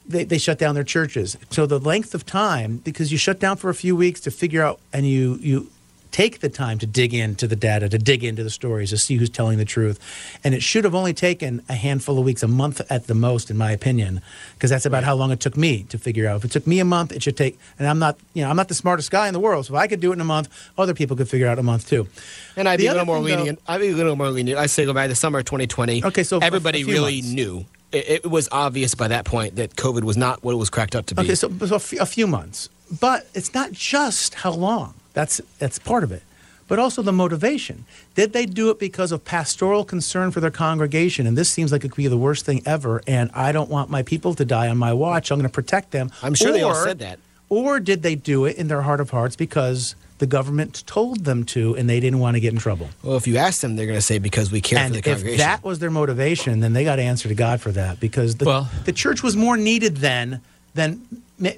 they, 0.05 0.25
they 0.25 0.37
shut 0.37 0.59
down 0.59 0.75
their 0.75 0.83
churches. 0.83 1.37
So 1.49 1.65
the 1.65 1.79
length 1.79 2.13
of 2.13 2.25
time, 2.25 2.77
because 2.77 3.11
you 3.11 3.17
shut 3.17 3.39
down 3.39 3.57
for 3.57 3.69
a 3.69 3.75
few 3.75 3.95
weeks 3.95 4.19
to 4.21 4.31
figure 4.31 4.61
out, 4.61 4.79
and 4.91 5.07
you 5.07 5.35
you 5.35 5.69
take 6.13 6.39
the 6.39 6.47
time 6.47 6.77
to 6.79 6.85
dig 6.85 7.13
into 7.13 7.47
the 7.47 7.55
data, 7.55 7.89
to 7.89 7.97
dig 7.97 8.23
into 8.23 8.43
the 8.43 8.49
stories, 8.49 8.91
to 8.91 8.97
see 8.97 9.17
who's 9.17 9.29
telling 9.29 9.57
the 9.57 9.65
truth, 9.65 9.99
and 10.43 10.53
it 10.53 10.63
should 10.63 10.85
have 10.85 10.95
only 10.95 11.13
taken 11.13 11.61
a 11.67 11.73
handful 11.73 12.17
of 12.17 12.23
weeks, 12.23 12.43
a 12.43 12.47
month 12.47 12.79
at 12.89 13.07
the 13.07 13.15
most, 13.15 13.49
in 13.49 13.57
my 13.57 13.71
opinion, 13.71 14.21
because 14.53 14.69
that's 14.69 14.85
about 14.85 15.03
how 15.03 15.15
long 15.15 15.31
it 15.31 15.39
took 15.41 15.57
me 15.57 15.83
to 15.89 15.97
figure 15.97 16.27
out. 16.27 16.37
If 16.37 16.45
it 16.45 16.51
took 16.51 16.65
me 16.67 16.79
a 16.79 16.85
month, 16.85 17.11
it 17.11 17.21
should 17.23 17.35
take. 17.35 17.59
And 17.79 17.87
I'm 17.87 17.99
not, 17.99 18.17
you 18.33 18.43
know, 18.43 18.49
I'm 18.49 18.55
not 18.55 18.67
the 18.69 18.75
smartest 18.75 19.11
guy 19.11 19.27
in 19.27 19.33
the 19.33 19.39
world, 19.39 19.65
so 19.65 19.73
if 19.75 19.79
I 19.79 19.87
could 19.87 19.99
do 19.99 20.11
it 20.11 20.13
in 20.15 20.21
a 20.21 20.25
month, 20.25 20.47
other 20.77 20.93
people 20.93 21.17
could 21.17 21.27
figure 21.27 21.47
out 21.47 21.59
a 21.59 21.63
month 21.63 21.89
too. 21.89 22.07
And 22.55 22.69
I'd 22.69 22.79
The 22.79 22.83
be 22.83 22.87
a 22.87 22.91
little 22.91 23.05
more 23.05 23.17
thing, 23.17 23.25
though- 23.25 23.35
lenient. 23.37 23.59
I'd 23.67 23.81
be 23.81 23.89
a 23.89 23.95
little 23.95 24.15
more 24.15 24.29
lenient. 24.29 24.59
I 24.59 24.67
say 24.67 24.85
go 24.85 24.93
by 24.93 25.07
the 25.07 25.15
summer 25.15 25.39
of 25.39 25.45
2020. 25.45 26.05
Okay, 26.05 26.23
so 26.23 26.37
everybody 26.37 26.83
really 26.83 27.21
months. 27.21 27.33
knew. 27.33 27.65
It, 27.91 28.25
was 28.25 28.49
obvious 28.51 28.95
by 28.95 29.09
that 29.09 29.23
point 29.25 29.57
that 29.57 29.75
COVID 29.75 30.03
was 30.03 30.17
not 30.17 30.43
what 30.43 30.53
it 30.53 30.55
was 30.57 30.71
cracked 30.71 30.95
up 30.95 31.05
to 31.07 31.15
be. 31.15 31.21
Okay, 31.21 31.35
so, 31.35 31.47
so 31.67 31.75
a 31.75 32.05
few 32.07 32.25
months, 32.25 32.69
but 32.99 33.27
it's 33.35 33.53
not 33.53 33.71
just 33.71 34.33
how 34.33 34.51
long. 34.51 34.95
That's 35.13 35.41
that's 35.59 35.79
part 35.79 36.03
of 36.03 36.11
it, 36.11 36.23
but 36.67 36.79
also 36.79 37.01
the 37.01 37.11
motivation. 37.13 37.85
Did 38.15 38.33
they 38.33 38.45
do 38.45 38.69
it 38.69 38.79
because 38.79 39.11
of 39.11 39.23
pastoral 39.23 39.85
concern 39.85 40.31
for 40.31 40.39
their 40.39 40.51
congregation? 40.51 41.27
And 41.27 41.37
this 41.37 41.49
seems 41.49 41.71
like 41.71 41.83
it 41.85 41.89
could 41.89 41.97
be 41.97 42.07
the 42.07 42.17
worst 42.17 42.45
thing 42.45 42.61
ever. 42.65 43.01
And 43.07 43.29
I 43.33 43.51
don't 43.51 43.69
want 43.69 43.89
my 43.89 44.01
people 44.03 44.33
to 44.35 44.45
die 44.45 44.67
on 44.69 44.77
my 44.77 44.93
watch. 44.93 45.31
I'm 45.31 45.37
going 45.37 45.49
to 45.49 45.53
protect 45.53 45.91
them. 45.91 46.11
I'm 46.21 46.33
sure 46.33 46.51
they 46.51 46.63
all 46.63 46.75
said 46.75 46.99
that. 46.99 47.19
Or 47.49 47.79
did 47.79 48.01
they 48.01 48.15
do 48.15 48.45
it 48.45 48.57
in 48.57 48.67
their 48.67 48.81
heart 48.81 48.99
of 48.99 49.11
hearts 49.11 49.35
because 49.35 49.95
the 50.23 50.27
government 50.27 50.83
told 50.87 51.25
them 51.25 51.43
to, 51.43 51.75
and 51.75 51.89
they 51.89 51.99
didn't 51.99 52.19
want 52.19 52.35
to 52.35 52.39
get 52.39 52.53
in 52.53 52.59
trouble. 52.59 52.89
Well, 53.03 53.17
if 53.17 53.27
you 53.27 53.37
ask 53.37 53.59
them, 53.61 53.75
they're 53.75 53.85
going 53.87 53.97
to 53.97 54.01
say 54.01 54.19
because 54.19 54.51
we 54.53 54.61
care 54.61 54.79
And 54.79 54.95
for 54.95 55.01
the 55.01 55.01
congregation. 55.01 55.33
if 55.33 55.39
that 55.39 55.63
was 55.63 55.79
their 55.79 55.91
motivation, 55.91 56.61
then 56.61 56.71
they 56.71 56.83
got 56.85 56.95
to 56.95 57.01
answer 57.01 57.27
to 57.27 57.35
God 57.35 57.59
for 57.61 57.71
that 57.73 57.99
because 57.99 58.35
the, 58.35 58.45
Well- 58.45 58.69
the 58.85 58.93
church 58.93 59.21
was 59.21 59.35
more 59.35 59.57
needed 59.57 59.97
then 59.97 60.39
than 60.75 61.01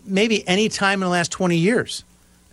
maybe 0.06 0.48
any 0.48 0.68
time 0.68 0.96
in 1.04 1.06
the 1.06 1.12
last 1.12 1.32
20 1.32 1.58
years. 1.58 2.04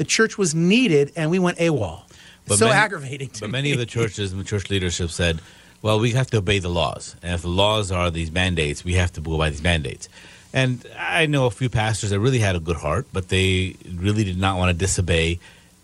The 0.03 0.09
church 0.09 0.37
was 0.37 0.53
needed, 0.53 1.13
and 1.15 1.31
we 1.31 1.39
went 1.39 1.59
AWOL. 1.59 2.01
But 2.49 2.59
so 2.59 2.67
many- 2.67 2.77
aggravating 2.77 3.29
to 3.29 3.41
But 3.43 3.47
me. 3.47 3.53
many 3.53 3.71
of 3.71 3.79
the 3.79 3.87
churches 3.87 4.33
and 4.33 4.41
the 4.41 4.45
church 4.45 4.69
leadership 4.69 5.11
said, 5.11 5.39
well, 5.81 6.01
we 6.01 6.11
have 6.11 6.29
to 6.33 6.39
obey 6.39 6.59
the 6.59 6.69
laws. 6.69 7.15
And 7.23 7.33
if 7.35 7.43
the 7.43 7.49
laws 7.49 7.93
are 7.93 8.11
these 8.11 8.33
mandates, 8.33 8.85
we 8.85 8.95
have 8.95 9.13
to 9.13 9.21
go 9.21 9.39
by 9.39 9.51
these 9.51 9.63
mandates. 9.63 10.09
And 10.53 10.85
I 10.99 11.27
know 11.27 11.47
a 11.47 11.53
few 11.53 11.69
pastors 11.69 12.11
that 12.11 12.19
really 12.19 12.41
had 12.41 12.57
a 12.57 12.59
good 12.59 12.79
heart, 12.79 13.07
but 13.13 13.29
they 13.29 13.77
really 13.95 14.25
did 14.25 14.39
not 14.41 14.59
want 14.59 14.71
to 14.71 14.75
disobey 14.77 15.39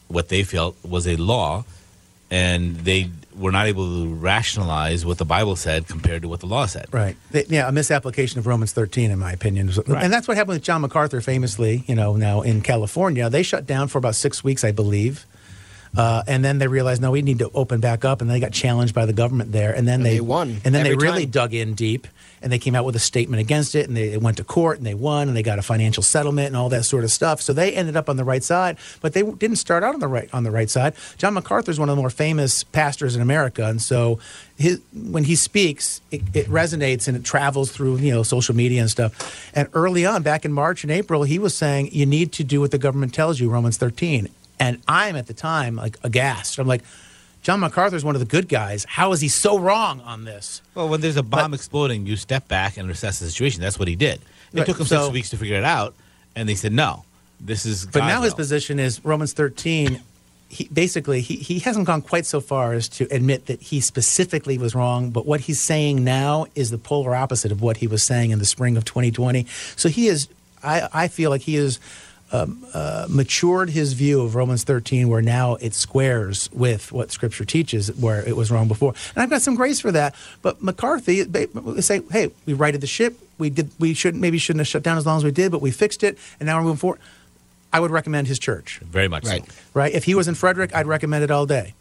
what 0.08 0.30
they 0.30 0.42
felt 0.42 0.74
was 0.82 1.06
a 1.06 1.14
law. 1.14 1.64
And 2.30 2.76
they 2.76 3.10
were 3.36 3.52
not 3.52 3.66
able 3.66 3.86
to 4.04 4.14
rationalize 4.14 5.06
what 5.06 5.16
the 5.18 5.24
Bible 5.24 5.54
said 5.56 5.86
compared 5.86 6.22
to 6.22 6.28
what 6.28 6.40
the 6.40 6.46
law 6.46 6.66
said. 6.66 6.86
Right. 6.92 7.16
They- 7.30 7.44
yeah, 7.48 7.68
a 7.68 7.72
misapplication 7.72 8.38
of 8.40 8.46
Romans 8.46 8.72
13, 8.72 9.10
in 9.10 9.18
my 9.18 9.32
opinion. 9.32 9.70
Right. 9.86 10.02
And 10.02 10.12
that's 10.12 10.26
what 10.26 10.36
happened 10.36 10.56
with 10.56 10.64
John 10.64 10.80
MacArthur, 10.80 11.20
famously, 11.20 11.84
you 11.86 11.94
know, 11.94 12.16
now 12.16 12.42
in 12.42 12.60
California. 12.62 13.30
They 13.30 13.42
shut 13.44 13.64
down 13.66 13.88
for 13.88 13.98
about 13.98 14.16
six 14.16 14.42
weeks, 14.42 14.64
I 14.64 14.72
believe. 14.72 15.24
Uh, 15.96 16.22
and 16.26 16.44
then 16.44 16.58
they 16.58 16.66
realized, 16.68 17.00
no, 17.00 17.12
we 17.12 17.22
need 17.22 17.38
to 17.38 17.50
open 17.54 17.80
back 17.80 18.04
up. 18.04 18.20
And 18.20 18.28
they 18.28 18.40
got 18.40 18.52
challenged 18.52 18.94
by 18.94 19.06
the 19.06 19.12
government 19.14 19.52
there. 19.52 19.72
And 19.72 19.86
then 19.88 20.00
And 20.00 20.06
they, 20.06 20.14
they 20.14 20.20
won 20.20 20.60
And 20.64 20.74
then 20.74 20.82
they 20.84 20.94
really 20.94 21.22
time. 21.24 21.30
dug 21.30 21.54
in 21.54 21.74
deep. 21.74 22.06
And 22.42 22.52
they 22.52 22.58
came 22.58 22.74
out 22.74 22.84
with 22.84 22.96
a 22.96 23.00
statement 23.00 23.40
against 23.40 23.74
it. 23.74 23.88
And 23.88 23.96
they 23.96 24.16
went 24.16 24.36
to 24.38 24.44
court 24.44 24.78
and 24.78 24.86
they 24.86 24.94
won. 24.94 25.28
And 25.28 25.36
they 25.36 25.42
got 25.42 25.58
a 25.58 25.62
financial 25.62 26.02
settlement 26.02 26.48
and 26.48 26.56
all 26.56 26.68
that 26.68 26.84
sort 26.84 27.04
of 27.04 27.10
stuff. 27.10 27.40
So 27.40 27.52
they 27.52 27.74
ended 27.74 27.96
up 27.96 28.08
on 28.08 28.16
the 28.16 28.24
right 28.24 28.42
side. 28.42 28.76
But 29.00 29.12
they 29.12 29.22
didn't 29.22 29.56
start 29.56 29.82
out 29.82 29.94
on 29.94 30.00
the 30.00 30.08
right 30.08 30.28
on 30.32 30.44
the 30.44 30.50
right 30.50 30.70
side. 30.70 30.94
John 31.16 31.34
MacArthur 31.34 31.70
is 31.70 31.78
one 31.78 31.88
of 31.88 31.96
the 31.96 32.00
more 32.00 32.10
famous 32.10 32.64
pastors 32.64 33.16
in 33.16 33.22
America. 33.22 33.64
And 33.64 33.80
so 33.80 34.18
his, 34.56 34.80
when 34.92 35.24
he 35.24 35.36
speaks, 35.36 36.00
it, 36.10 36.22
it 36.34 36.46
resonates 36.46 37.08
and 37.08 37.16
it 37.16 37.24
travels 37.24 37.70
through 37.70 37.98
you 37.98 38.12
know 38.12 38.22
social 38.22 38.54
media 38.54 38.80
and 38.80 38.90
stuff. 38.90 39.50
And 39.54 39.68
early 39.72 40.04
on, 40.04 40.22
back 40.22 40.44
in 40.44 40.52
March 40.52 40.82
and 40.82 40.90
April, 40.90 41.22
he 41.22 41.38
was 41.38 41.54
saying 41.54 41.90
you 41.92 42.06
need 42.06 42.32
to 42.32 42.44
do 42.44 42.60
what 42.60 42.70
the 42.70 42.78
government 42.78 43.14
tells 43.14 43.40
you, 43.40 43.48
Romans 43.50 43.76
13. 43.76 44.28
And 44.60 44.82
I'm 44.88 45.16
at 45.16 45.26
the 45.26 45.34
time 45.34 45.76
like 45.76 45.96
aghast. 46.02 46.58
I'm 46.58 46.66
like, 46.66 46.82
John 47.42 47.60
MacArthur 47.60 47.96
is 47.96 48.04
one 48.04 48.14
of 48.14 48.20
the 48.20 48.26
good 48.26 48.48
guys. 48.48 48.84
How 48.88 49.12
is 49.12 49.20
he 49.20 49.28
so 49.28 49.58
wrong 49.58 50.00
on 50.02 50.24
this? 50.24 50.60
Well, 50.74 50.88
when 50.88 51.00
there's 51.00 51.16
a 51.16 51.22
bomb 51.22 51.54
exploding, 51.54 52.06
you 52.06 52.16
step 52.16 52.48
back 52.48 52.76
and 52.76 52.90
assess 52.90 53.20
the 53.20 53.26
situation. 53.30 53.60
That's 53.62 53.78
what 53.78 53.88
he 53.88 53.96
did. 53.96 54.20
It 54.52 54.58
Right, 54.58 54.66
took 54.66 54.78
him 54.80 54.86
so- 54.86 55.04
six 55.04 55.12
weeks 55.12 55.30
to 55.30 55.36
figure 55.36 55.56
it 55.56 55.64
out, 55.64 55.94
and 56.36 56.48
they 56.48 56.54
said, 56.54 56.72
no, 56.72 57.04
this 57.40 57.64
is. 57.64 57.86
But 57.86 58.00
God's 58.00 58.08
now 58.14 58.22
his 58.22 58.34
position 58.34 58.78
is 58.78 59.04
Romans 59.04 59.32
13. 59.32 60.00
He, 60.50 60.64
basically, 60.72 61.20
he, 61.20 61.36
he 61.36 61.58
hasn't 61.58 61.86
gone 61.86 62.00
quite 62.00 62.24
so 62.24 62.40
far 62.40 62.72
as 62.72 62.88
to 62.90 63.06
admit 63.10 63.46
that 63.46 63.60
he 63.60 63.80
specifically 63.82 64.56
was 64.56 64.74
wrong, 64.74 65.10
but 65.10 65.26
what 65.26 65.40
he's 65.42 65.60
saying 65.60 66.02
now 66.04 66.46
is 66.54 66.70
the 66.70 66.78
polar 66.78 67.14
opposite 67.14 67.52
of 67.52 67.60
what 67.60 67.76
he 67.78 67.86
was 67.86 68.02
saying 68.02 68.30
in 68.30 68.38
the 68.38 68.46
spring 68.46 68.76
of 68.78 68.84
2020. 68.86 69.44
So 69.76 69.90
he 69.90 70.08
is, 70.08 70.26
I, 70.62 70.88
I 70.92 71.08
feel 71.08 71.28
like 71.28 71.42
he 71.42 71.56
is 71.56 71.78
um, 72.32 72.64
uh, 72.74 73.06
matured 73.08 73.70
his 73.70 73.94
view 73.94 74.20
of 74.20 74.34
Romans 74.34 74.64
13, 74.64 75.08
where 75.08 75.22
now 75.22 75.54
it 75.56 75.74
squares 75.74 76.50
with 76.52 76.92
what 76.92 77.10
Scripture 77.10 77.44
teaches, 77.44 77.88
where 77.96 78.26
it 78.28 78.36
was 78.36 78.50
wrong 78.50 78.68
before. 78.68 78.94
And 79.14 79.22
I've 79.22 79.30
got 79.30 79.42
some 79.42 79.54
grace 79.54 79.80
for 79.80 79.92
that. 79.92 80.14
But 80.42 80.62
MacArthur 80.62 81.24
ba- 81.26 81.82
say, 81.82 82.02
"Hey, 82.10 82.30
we 82.46 82.52
righted 82.52 82.80
the 82.80 82.86
ship. 82.86 83.18
We 83.38 83.50
did. 83.50 83.70
We 83.78 83.94
shouldn't 83.94 84.20
maybe 84.20 84.38
shouldn't 84.38 84.60
have 84.60 84.68
shut 84.68 84.82
down 84.82 84.98
as 84.98 85.06
long 85.06 85.16
as 85.16 85.24
we 85.24 85.30
did, 85.30 85.50
but 85.52 85.62
we 85.62 85.70
fixed 85.70 86.02
it, 86.02 86.18
and 86.38 86.46
now 86.46 86.58
we're 86.58 86.64
moving 86.64 86.78
forward." 86.78 87.00
I 87.72 87.80
would 87.80 87.90
recommend 87.90 88.28
his 88.28 88.38
church. 88.38 88.80
Very 88.82 89.08
much 89.08 89.26
Right. 89.26 89.44
so. 89.46 89.52
Right? 89.74 89.92
If 89.92 90.04
he 90.04 90.14
was 90.14 90.26
in 90.26 90.34
Frederick, 90.34 90.74
I'd 90.74 90.86
recommend 90.86 91.22
it 91.22 91.30
all 91.30 91.44
day. 91.44 91.74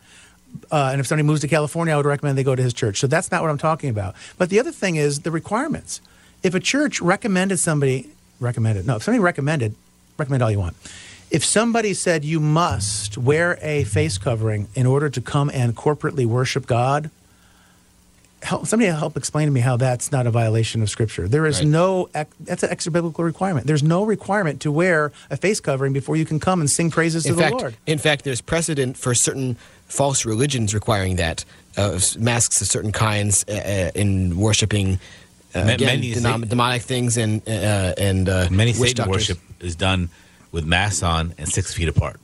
Uh, 0.69 0.89
and 0.91 0.99
if 0.99 1.07
somebody 1.07 1.25
moves 1.25 1.39
to 1.41 1.47
California, 1.47 1.93
I 1.93 1.97
would 1.97 2.05
recommend 2.05 2.37
they 2.37 2.43
go 2.43 2.55
to 2.55 2.63
his 2.63 2.73
church. 2.73 2.99
So 2.99 3.07
that's 3.07 3.31
not 3.31 3.41
what 3.41 3.49
I'm 3.51 3.57
talking 3.57 3.89
about. 3.89 4.13
But 4.37 4.49
the 4.49 4.59
other 4.59 4.71
thing 4.73 4.97
is 4.97 5.21
the 5.21 5.31
requirements. 5.31 6.01
If 6.43 6.53
a 6.55 6.59
church 6.59 6.99
recommended 7.01 7.57
somebody, 7.59 8.09
recommended, 8.41 8.85
no, 8.85 8.97
if 8.97 9.03
somebody 9.03 9.21
recommended, 9.23 9.75
recommend 10.17 10.43
all 10.43 10.51
you 10.51 10.59
want. 10.59 10.75
If 11.29 11.43
somebody 11.43 11.93
said 11.93 12.23
you 12.23 12.39
must 12.39 13.17
wear 13.17 13.57
a 13.61 13.83
face 13.83 14.17
covering 14.17 14.67
in 14.75 14.85
order 14.85 15.09
to 15.09 15.21
come 15.21 15.49
and 15.53 15.75
corporately 15.75 16.25
worship 16.25 16.65
God, 16.65 17.09
help, 18.43 18.65
somebody 18.65 18.89
help 18.91 19.17
explain 19.17 19.47
to 19.47 19.51
me 19.51 19.59
how 19.59 19.75
that's 19.77 20.11
not 20.11 20.25
a 20.25 20.31
violation 20.31 20.81
of 20.81 20.89
Scripture. 20.89 21.27
There 21.27 21.45
is 21.45 21.59
Right. 21.59 21.67
no 21.67 22.09
that's 22.39 22.63
an 22.63 22.69
extra 22.69 22.91
biblical 22.93 23.23
requirement. 23.25 23.67
There's 23.67 23.83
no 23.83 24.03
requirement 24.05 24.61
to 24.61 24.71
wear 24.71 25.11
a 25.29 25.35
face 25.37 25.59
covering 25.59 25.91
before 25.91 26.15
you 26.15 26.23
can 26.25 26.39
come 26.39 26.61
and 26.61 26.69
sing 26.69 26.89
praises 26.91 27.25
in 27.25 27.33
to 27.35 27.39
fact, 27.41 27.57
the 27.57 27.61
Lord. 27.61 27.75
in 27.85 27.97
fact, 27.97 28.23
there's 28.23 28.41
precedent 28.41 28.95
for 28.97 29.13
certain 29.13 29.57
false 29.87 30.25
religions 30.25 30.73
requiring 30.73 31.17
that 31.17 31.43
uh, 31.75 31.99
masks 32.19 32.61
of 32.61 32.67
certain 32.67 32.91
kinds 32.91 33.43
uh, 33.49 33.51
uh, 33.51 33.91
in 33.95 34.37
worshiping 34.37 34.99
uh, 35.55 35.59
again, 35.59 35.99
many 35.99 36.13
denom- 36.13 36.47
demonic 36.47 36.81
things 36.83 37.17
and 37.17 37.41
uh, 37.49 37.93
and 37.97 38.29
uh, 38.29 38.47
Many 38.49 38.71
witch 38.71 38.91
Satan 38.91 38.95
doctors. 39.07 39.29
worship 39.29 39.39
is 39.59 39.75
done 39.75 40.09
with 40.51 40.65
masks 40.65 41.03
on 41.03 41.33
and 41.37 41.47
six 41.49 41.73
feet 41.73 41.87
apart. 41.87 42.19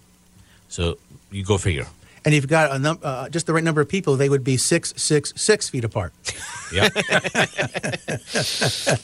So 0.70 0.98
you 1.32 1.44
go 1.44 1.58
figure. 1.58 1.88
And 2.26 2.34
if 2.34 2.44
you've 2.44 2.50
got 2.50 2.72
a 2.72 2.80
num- 2.80 3.00
uh, 3.04 3.28
just 3.30 3.48
the 3.48 3.54
right 3.54 3.64
number 3.64 3.82
of 3.82 3.90
people, 3.90 4.16
they 4.16 4.30
would 4.30 4.44
be 4.44 4.56
six, 4.56 4.94
six, 4.96 5.34
six 5.36 5.70
feet 5.70 5.84
apart. 5.84 6.14
Yeah. 6.74 6.90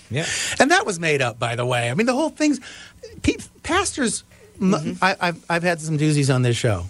yeah. 0.10 0.26
And 0.60 0.72
that 0.72 0.88
was 0.88 1.00
made 1.00 1.22
up, 1.22 1.38
by 1.38 1.56
the 1.56 1.68
way. 1.68 1.92
I 1.92 1.94
mean, 1.94 2.08
the 2.08 2.16
whole 2.16 2.30
thing's 2.32 2.60
pe- 3.22 3.38
pastors. 3.62 4.24
m 4.60 4.98
I, 5.04 5.16
I've 5.22 5.46
I've 5.48 5.62
had 5.62 5.80
some 5.80 5.96
doozies 6.00 6.34
on 6.34 6.42
this 6.42 6.58
show. 6.58 6.86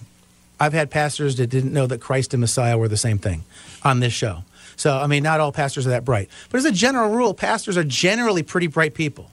I've 0.58 0.71
had 0.71 0.89
pastors 0.89 1.36
that 1.36 1.47
didn't 1.47 1.73
know 1.73 1.86
that 1.88 1.99
Christ 1.99 2.34
and 2.34 2.39
Messiah 2.39 2.78
were 2.78 2.88
the 2.88 2.95
same 2.95 3.17
thing 3.17 3.43
on 3.84 3.99
this 3.99 4.13
show. 4.13 4.45
So 4.78 4.97
I 4.97 5.08
mean, 5.08 5.21
not 5.21 5.41
all 5.41 5.52
pastors 5.52 5.86
are 5.86 5.89
that 5.89 6.06
bright, 6.06 6.30
but 6.49 6.60
as 6.60 6.65
a 6.65 6.71
general 6.71 7.10
rule, 7.13 7.34
pastors 7.34 7.75
are 7.75 7.84
generally 7.84 8.43
pretty 8.43 8.67
bright 8.67 8.93
people. 8.93 9.30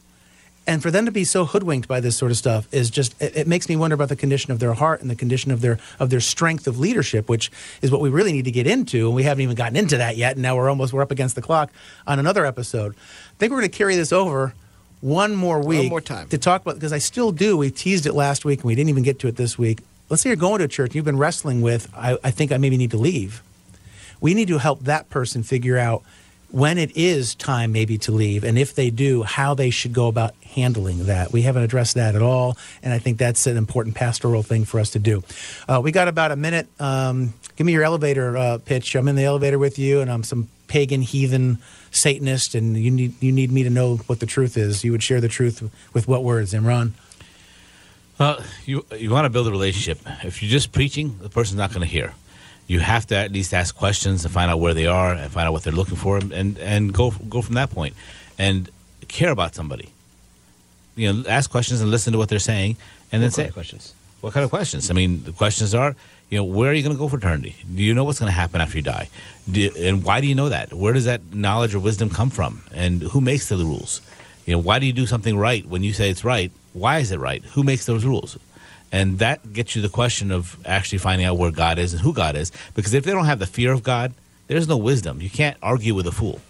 And 0.66 0.82
for 0.82 0.90
them 0.90 1.06
to 1.06 1.12
be 1.12 1.22
so 1.24 1.44
hoodwinked 1.44 1.86
by 1.86 2.00
this 2.00 2.16
sort 2.16 2.32
of 2.32 2.36
stuff 2.36 2.66
is 2.72 2.90
just 2.90 3.20
it, 3.22 3.36
it 3.36 3.46
makes 3.46 3.68
me 3.68 3.76
wonder 3.76 3.94
about 3.94 4.08
the 4.08 4.16
condition 4.16 4.50
of 4.50 4.58
their 4.58 4.74
heart 4.74 5.00
and 5.00 5.08
the 5.08 5.14
condition 5.14 5.52
of 5.52 5.60
their 5.60 5.78
of 6.00 6.10
their 6.10 6.20
strength 6.20 6.66
of 6.66 6.78
leadership, 6.78 7.28
which 7.28 7.52
is 7.82 7.90
what 7.90 8.00
we 8.00 8.08
really 8.08 8.32
need 8.32 8.46
to 8.46 8.50
get 8.50 8.66
into. 8.66 9.06
And 9.06 9.14
we 9.14 9.22
haven't 9.22 9.42
even 9.42 9.54
gotten 9.54 9.76
into 9.76 9.96
that 9.98 10.16
yet. 10.16 10.32
And 10.32 10.42
now 10.42 10.56
we're 10.56 10.68
almost 10.68 10.92
we're 10.92 11.02
up 11.02 11.12
against 11.12 11.36
the 11.36 11.42
clock 11.42 11.70
on 12.06 12.18
another 12.18 12.44
episode. 12.44 12.94
I 12.94 13.34
think 13.38 13.52
we're 13.52 13.60
going 13.60 13.70
to 13.70 13.78
carry 13.78 13.96
this 13.96 14.12
over 14.12 14.54
one 15.00 15.36
more 15.36 15.60
week 15.60 15.82
one 15.82 15.88
more 15.88 16.00
time. 16.00 16.28
to 16.28 16.38
talk 16.38 16.62
about 16.62 16.74
because 16.74 16.92
I 16.92 16.98
still 16.98 17.30
do. 17.30 17.56
We 17.56 17.70
teased 17.70 18.06
it 18.06 18.14
last 18.14 18.44
week 18.44 18.60
and 18.60 18.66
we 18.66 18.74
didn't 18.74 18.90
even 18.90 19.04
get 19.04 19.20
to 19.20 19.28
it 19.28 19.36
this 19.36 19.56
week. 19.56 19.80
Let's 20.08 20.22
say 20.22 20.30
you're 20.30 20.36
going 20.36 20.58
to 20.58 20.64
a 20.64 20.68
church 20.68 20.90
and 20.90 20.94
you've 20.96 21.04
been 21.04 21.18
wrestling 21.18 21.62
with. 21.62 21.92
I, 21.94 22.18
I 22.24 22.30
think 22.30 22.50
I 22.50 22.56
maybe 22.56 22.76
need 22.76 22.90
to 22.92 22.96
leave. 22.96 23.42
We 24.20 24.34
need 24.34 24.48
to 24.48 24.58
help 24.58 24.80
that 24.84 25.10
person 25.10 25.42
figure 25.42 25.78
out 25.78 26.02
when 26.50 26.78
it 26.78 26.96
is 26.96 27.34
time 27.34 27.72
maybe 27.72 27.98
to 27.98 28.12
leave 28.12 28.44
and 28.44 28.58
if 28.58 28.74
they 28.74 28.90
do 28.90 29.22
how 29.22 29.54
they 29.54 29.70
should 29.70 29.92
go 29.92 30.08
about 30.08 30.34
handling 30.42 31.06
that. 31.06 31.32
We 31.32 31.42
haven't 31.42 31.62
addressed 31.62 31.94
that 31.96 32.14
at 32.14 32.22
all 32.22 32.56
and 32.82 32.92
i 32.92 32.98
think 32.98 33.18
that's 33.18 33.46
an 33.46 33.56
important 33.56 33.94
pastoral 33.94 34.42
thing 34.42 34.64
for 34.64 34.80
us 34.80 34.90
to 34.90 34.98
do. 34.98 35.22
Uh, 35.68 35.80
we 35.82 35.92
got 35.92 36.08
about 36.08 36.32
a 36.32 36.36
minute. 36.36 36.68
Um, 36.80 37.34
give 37.56 37.66
me 37.66 37.72
your 37.72 37.84
elevator 37.84 38.36
uh, 38.36 38.58
pitch. 38.58 38.94
I'm 38.94 39.08
in 39.08 39.16
the 39.16 39.24
elevator 39.24 39.58
with 39.58 39.78
you 39.78 40.00
and 40.00 40.10
i'm 40.10 40.22
some 40.22 40.48
pagan 40.68 41.02
heathen 41.02 41.58
satanist 41.90 42.54
and 42.54 42.76
you 42.76 42.90
need 42.90 43.14
you 43.22 43.32
need 43.32 43.50
me 43.50 43.62
to 43.62 43.70
know 43.70 43.96
what 44.06 44.20
the 44.20 44.26
truth 44.26 44.56
is. 44.56 44.84
You 44.84 44.92
would 44.92 45.02
share 45.02 45.20
the 45.20 45.28
truth 45.28 45.68
with 45.92 46.08
what 46.08 46.24
words 46.24 46.52
imran? 46.52 46.92
Well, 48.18 48.40
you 48.64 48.84
you 48.96 49.10
want 49.10 49.26
to 49.26 49.30
build 49.30 49.46
a 49.46 49.50
relationship. 49.50 49.98
If 50.24 50.42
you're 50.42 50.50
just 50.50 50.72
preaching, 50.72 51.18
the 51.20 51.28
person's 51.28 51.58
not 51.58 51.70
going 51.70 51.82
to 51.82 51.86
hear. 51.86 52.14
You 52.66 52.80
have 52.80 53.06
to 53.08 53.16
at 53.16 53.32
least 53.32 53.54
ask 53.54 53.76
questions 53.76 54.24
and 54.24 54.34
find 54.34 54.50
out 54.50 54.58
where 54.58 54.74
they 54.74 54.86
are 54.86 55.12
and 55.12 55.30
find 55.30 55.46
out 55.46 55.52
what 55.52 55.62
they're 55.62 55.72
looking 55.72 55.96
for, 55.96 56.18
and 56.18 56.58
and 56.58 56.92
go 56.92 57.12
go 57.28 57.42
from 57.42 57.54
that 57.54 57.70
point, 57.70 57.94
and 58.38 58.68
care 59.08 59.30
about 59.30 59.54
somebody. 59.54 59.90
You 60.96 61.12
know, 61.12 61.28
ask 61.28 61.50
questions 61.50 61.80
and 61.80 61.90
listen 61.90 62.12
to 62.12 62.18
what 62.18 62.28
they're 62.28 62.38
saying, 62.38 62.76
and 63.12 63.22
then 63.22 63.28
What 63.28 63.34
say 63.34 63.50
questions. 63.50 63.94
What 64.20 64.32
kind 64.32 64.44
of 64.44 64.50
questions? 64.50 64.90
I 64.90 64.94
mean, 64.94 65.22
the 65.24 65.32
questions 65.32 65.74
are, 65.74 65.94
you 66.30 66.38
know, 66.38 66.44
where 66.44 66.70
are 66.70 66.74
you 66.74 66.82
going 66.82 66.94
to 66.94 66.98
go 66.98 67.06
for 67.06 67.18
eternity? 67.18 67.54
Do 67.72 67.82
you 67.82 67.94
know 67.94 68.02
what's 68.02 68.18
going 68.18 68.30
to 68.30 68.34
happen 68.34 68.60
after 68.60 68.78
you 68.78 68.82
die? 68.82 69.08
Do, 69.50 69.70
and 69.78 70.02
why 70.02 70.20
do 70.20 70.26
you 70.26 70.34
know 70.34 70.48
that? 70.48 70.72
Where 70.72 70.92
does 70.92 71.04
that 71.04 71.20
knowledge 71.32 71.74
or 71.74 71.80
wisdom 71.80 72.10
come 72.10 72.30
from? 72.30 72.62
And 72.74 73.02
who 73.02 73.20
makes 73.20 73.48
the 73.48 73.56
rules? 73.56 74.00
You 74.46 74.54
know, 74.54 74.58
why 74.58 74.78
do 74.78 74.86
you 74.86 74.92
do 74.92 75.06
something 75.06 75.36
right 75.36 75.64
when 75.66 75.84
you 75.84 75.92
say 75.92 76.10
it's 76.10 76.24
right? 76.24 76.50
Why 76.72 76.98
is 76.98 77.12
it 77.12 77.20
right? 77.20 77.44
Who 77.54 77.62
makes 77.62 77.86
those 77.86 78.04
rules? 78.04 78.38
And 78.92 79.18
that 79.18 79.52
gets 79.52 79.74
you 79.74 79.82
the 79.82 79.88
question 79.88 80.30
of 80.30 80.56
actually 80.64 80.98
finding 80.98 81.26
out 81.26 81.36
where 81.36 81.50
God 81.50 81.78
is 81.78 81.92
and 81.92 82.02
who 82.02 82.12
God 82.12 82.36
is. 82.36 82.52
Because 82.74 82.94
if 82.94 83.04
they 83.04 83.12
don't 83.12 83.26
have 83.26 83.38
the 83.38 83.46
fear 83.46 83.72
of 83.72 83.82
God, 83.82 84.12
there's 84.46 84.68
no 84.68 84.76
wisdom. 84.76 85.20
You 85.20 85.30
can't 85.30 85.56
argue 85.62 85.94
with 85.94 86.06
a 86.06 86.12
fool. 86.12 86.40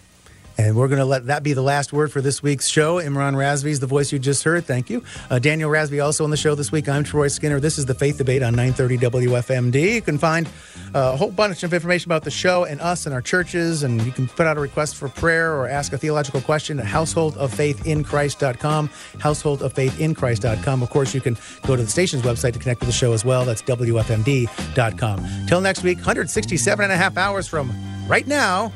And 0.58 0.74
we're 0.74 0.88
going 0.88 0.98
to 0.98 1.04
let 1.04 1.26
that 1.26 1.42
be 1.42 1.52
the 1.52 1.62
last 1.62 1.92
word 1.92 2.10
for 2.10 2.20
this 2.20 2.42
week's 2.42 2.68
show. 2.68 2.96
Imran 2.96 3.34
Razvi 3.34 3.66
is 3.66 3.80
the 3.80 3.86
voice 3.86 4.12
you 4.12 4.18
just 4.18 4.42
heard. 4.42 4.64
Thank 4.64 4.88
you. 4.88 5.02
Uh, 5.30 5.38
Daniel 5.38 5.70
Razvi 5.70 6.02
also 6.02 6.24
on 6.24 6.30
the 6.30 6.36
show 6.36 6.54
this 6.54 6.72
week. 6.72 6.88
I'm 6.88 7.04
Troy 7.04 7.28
Skinner. 7.28 7.60
This 7.60 7.78
is 7.78 7.86
the 7.86 7.94
Faith 7.94 8.18
Debate 8.18 8.42
on 8.42 8.54
930 8.54 9.26
WFMD. 9.26 9.94
You 9.94 10.02
can 10.02 10.18
find 10.18 10.46
uh, 10.94 11.12
a 11.12 11.16
whole 11.16 11.30
bunch 11.30 11.62
of 11.62 11.74
information 11.74 12.10
about 12.10 12.24
the 12.24 12.30
show 12.30 12.64
and 12.64 12.80
us 12.80 13.06
and 13.06 13.14
our 13.14 13.20
churches, 13.20 13.82
and 13.82 14.02
you 14.02 14.12
can 14.12 14.28
put 14.28 14.46
out 14.46 14.56
a 14.56 14.60
request 14.60 14.96
for 14.96 15.08
prayer 15.08 15.54
or 15.54 15.68
ask 15.68 15.92
a 15.92 15.98
theological 15.98 16.40
question 16.40 16.80
at 16.80 16.86
householdoffaithinchrist.com, 16.86 18.88
householdoffaithinchrist.com. 18.88 20.82
Of 20.82 20.90
course, 20.90 21.14
you 21.14 21.20
can 21.20 21.36
go 21.66 21.76
to 21.76 21.82
the 21.82 21.90
station's 21.90 22.22
website 22.22 22.54
to 22.54 22.58
connect 22.58 22.80
with 22.80 22.88
the 22.88 22.94
show 22.94 23.12
as 23.12 23.24
well. 23.24 23.44
That's 23.44 23.62
WFMD.com. 23.62 25.46
Till 25.46 25.60
next 25.60 25.82
week, 25.82 25.98
167 25.98 26.82
and 26.82 26.92
a 26.92 26.96
half 26.96 27.16
hours 27.16 27.46
from 27.46 27.72
right 28.08 28.26
now. 28.26 28.72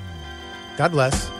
God 0.76 0.92
bless. 0.92 1.39